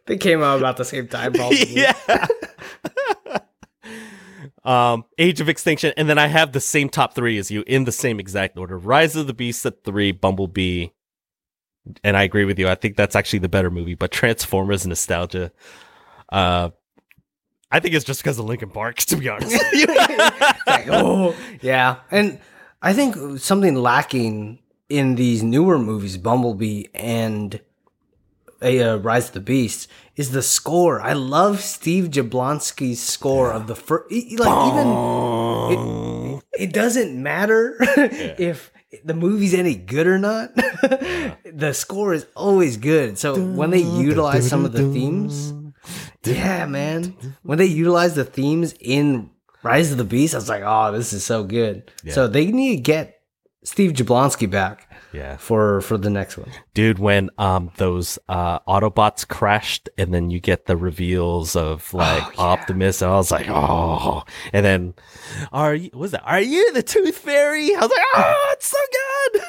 [0.07, 1.65] they came out about the same time, probably.
[1.75, 1.95] yeah.
[4.65, 7.85] um, Age of Extinction, and then I have the same top three as you in
[7.85, 10.89] the same exact order: Rise of the Beast at three, Bumblebee,
[12.05, 12.69] and I agree with you.
[12.69, 13.95] I think that's actually the better movie.
[13.95, 15.53] But Transformers nostalgia.
[16.31, 16.71] Uh,
[17.71, 19.55] I think it's just because of Linkin Park, to be honest.
[20.67, 21.97] Like, oh, yeah.
[22.11, 22.41] And
[22.83, 24.59] I think something lacking
[24.89, 27.61] in these newer movies, Bumblebee and
[28.63, 31.01] uh, Rise of the Beast, is the score.
[31.01, 34.11] I love Steve Jablonsky's score of the first.
[34.11, 38.71] Like even it, it doesn't matter if
[39.05, 40.55] the movie's any good or not.
[41.45, 43.19] the score is always good.
[43.19, 45.53] So when they utilize some of the themes,
[46.25, 47.17] yeah, man.
[47.43, 49.31] When they utilize the themes in
[49.63, 51.91] Rise of the Beast, I was like, oh, this is so good.
[52.05, 52.13] Yeah.
[52.15, 53.21] So they need to get
[53.65, 55.37] Steve Jablonsky back yeah.
[55.37, 56.49] for for the next one.
[56.75, 62.23] dude when um those uh autobots crashed and then you get the reveals of like
[62.23, 62.41] Oh, yeah.
[62.41, 64.23] optimus and i was like oh
[64.53, 64.95] and then
[65.53, 68.79] are you was that are you the tooth fairy i was like oh it's so
[69.33, 69.43] good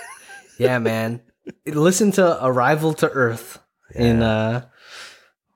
[0.58, 1.22] Yeah, man.
[1.66, 3.60] Listen to Arrival to Earth
[3.96, 4.66] in uh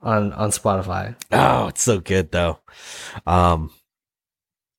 [0.03, 1.15] on on Spotify.
[1.31, 2.59] oh it's so good though
[3.25, 3.71] um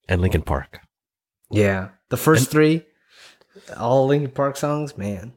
[0.08, 0.80] and Linkin Park
[1.50, 2.84] Yeah, the first three,
[3.76, 5.32] all Linkin Park songs, man.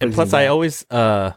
[0.00, 1.32] and plus i always uh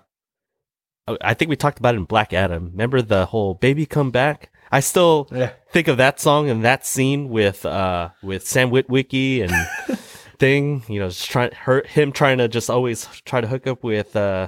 [1.21, 4.51] i think we talked about it in black adam remember the whole baby come back
[4.71, 9.41] i still Yeah, think of that song and that scene with uh with Sam Witwicky
[9.43, 9.97] and
[10.39, 13.83] thing, you know, just trying her him trying to just always try to hook up
[13.83, 14.47] with uh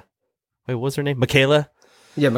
[0.68, 1.20] wait, what was her name?
[1.20, 1.68] Mikaela?
[2.16, 2.30] Yeah,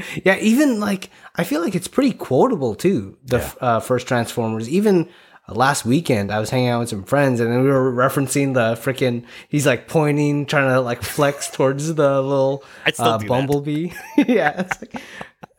[0.24, 0.36] yeah.
[0.36, 3.16] Even like I feel like it's pretty quotable too.
[3.24, 5.08] The f uh, first Transformers, even.
[5.48, 8.74] Last weekend, I was hanging out with some friends, and then we were referencing the
[8.80, 9.24] freaking.
[9.48, 12.62] He's like pointing, trying to like flex towards the little
[12.96, 13.90] uh, bumblebee.
[14.16, 15.02] yeah, it's like,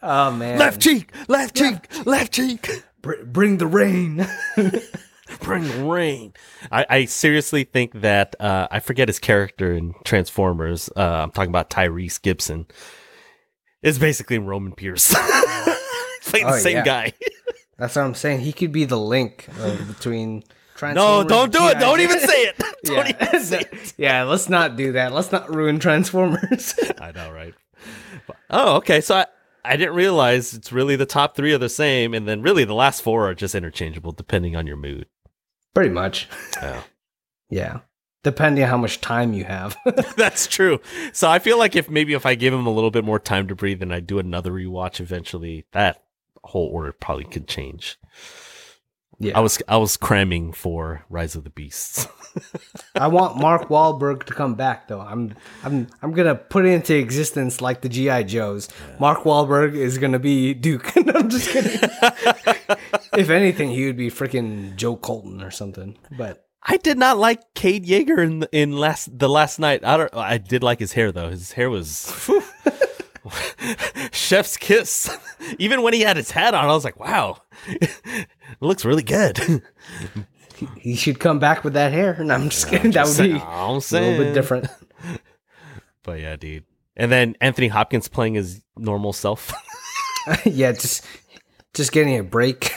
[0.02, 2.81] oh man, Left cheek, left cheek, left cheek.
[3.02, 4.26] Br- bring the rain.
[5.41, 6.34] Bring the rain.
[6.72, 10.90] I, I seriously think that uh I forget his character in Transformers.
[10.95, 12.68] Uh I'm talking about Tyrese Gibson.
[13.84, 15.14] Is basically Roman Pearce.
[16.26, 16.84] Playing the Oh, same yeah.
[16.86, 17.14] guy.
[17.78, 18.40] That's what I'm saying.
[18.42, 20.44] He could be the link uh, between.
[20.82, 21.80] No, don't do it.
[21.80, 22.56] Don't even say it.
[22.84, 23.28] Don't yeah.
[23.28, 23.94] even say it.
[23.98, 25.14] yeah, let's not do that.
[25.14, 26.76] Let's not ruin Transformers.
[27.00, 27.54] I know, right?
[28.50, 29.00] Oh, okay.
[29.00, 29.26] So I,
[29.64, 32.74] I didn't realize it's really the top three are the same, and then really the
[32.74, 35.06] last four are just interchangeable depending on your mood.
[35.74, 36.28] Pretty much.
[36.62, 36.82] Yeah.
[37.50, 37.80] Yeah.
[38.24, 39.76] Depending on how much time you have.
[40.18, 40.80] That's true.
[41.12, 43.48] So I feel like if maybe if I give him a little bit more time
[43.50, 46.04] to breathe and I do another rewatch eventually, that
[46.44, 47.98] whole order probably could change.
[49.20, 49.38] yeah.
[49.38, 52.08] I was I was cramming for Rise of the Beasts.
[52.95, 55.02] I want Mark Wahlberg to come back though.
[55.02, 58.70] I'm I'm I'm gonna put it into existence like the GI Joes.
[59.00, 60.91] Mark Wahlberg is gonna be Duke.
[60.98, 61.80] I'm just kidding.
[63.18, 65.98] if anything, he would be freaking Joe Colton or something.
[66.18, 69.84] But I did not like Cade Yeager in in last the Last Knight.
[69.84, 70.15] I don't.
[70.15, 71.30] I did like his hair though.
[71.30, 72.11] His hair was
[74.11, 75.15] chef's kiss.
[75.60, 77.38] Even when he had his hat on, I was like, wow,
[77.68, 78.27] it
[78.61, 79.38] looks really good.
[80.56, 82.14] he, he should come back with that hair.
[82.14, 82.91] And I'm just kidding.
[82.91, 84.68] That would be a little bit different.
[86.03, 86.64] But yeah, dude.
[86.95, 89.52] And then Anthony Hopkins playing his normal self.
[90.45, 91.06] yeah, just
[91.73, 92.72] just getting a break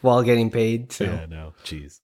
[0.00, 0.92] while getting paid.
[0.92, 1.04] So.
[1.04, 2.00] yeah, no, jeez.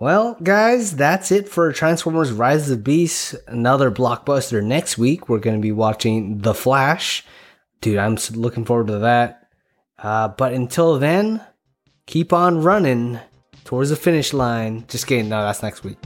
[0.00, 3.34] Well, guys, that's it for Transformers Rise of the Beasts.
[3.46, 5.28] Another blockbuster next week.
[5.28, 7.22] We're going to be watching The Flash.
[7.82, 9.50] Dude, I'm looking forward to that.
[9.98, 11.42] Uh, but until then,
[12.06, 13.20] keep on running
[13.64, 14.86] towards the finish line.
[14.88, 15.28] Just kidding.
[15.28, 15.98] No, that's next week.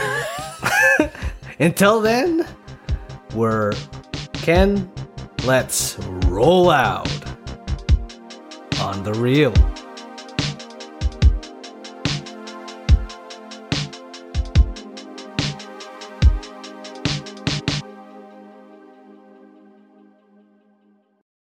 [1.58, 2.48] until then,
[3.34, 3.74] we're
[4.32, 4.90] Ken.
[5.44, 7.06] Let's roll out
[8.80, 9.52] on the reel.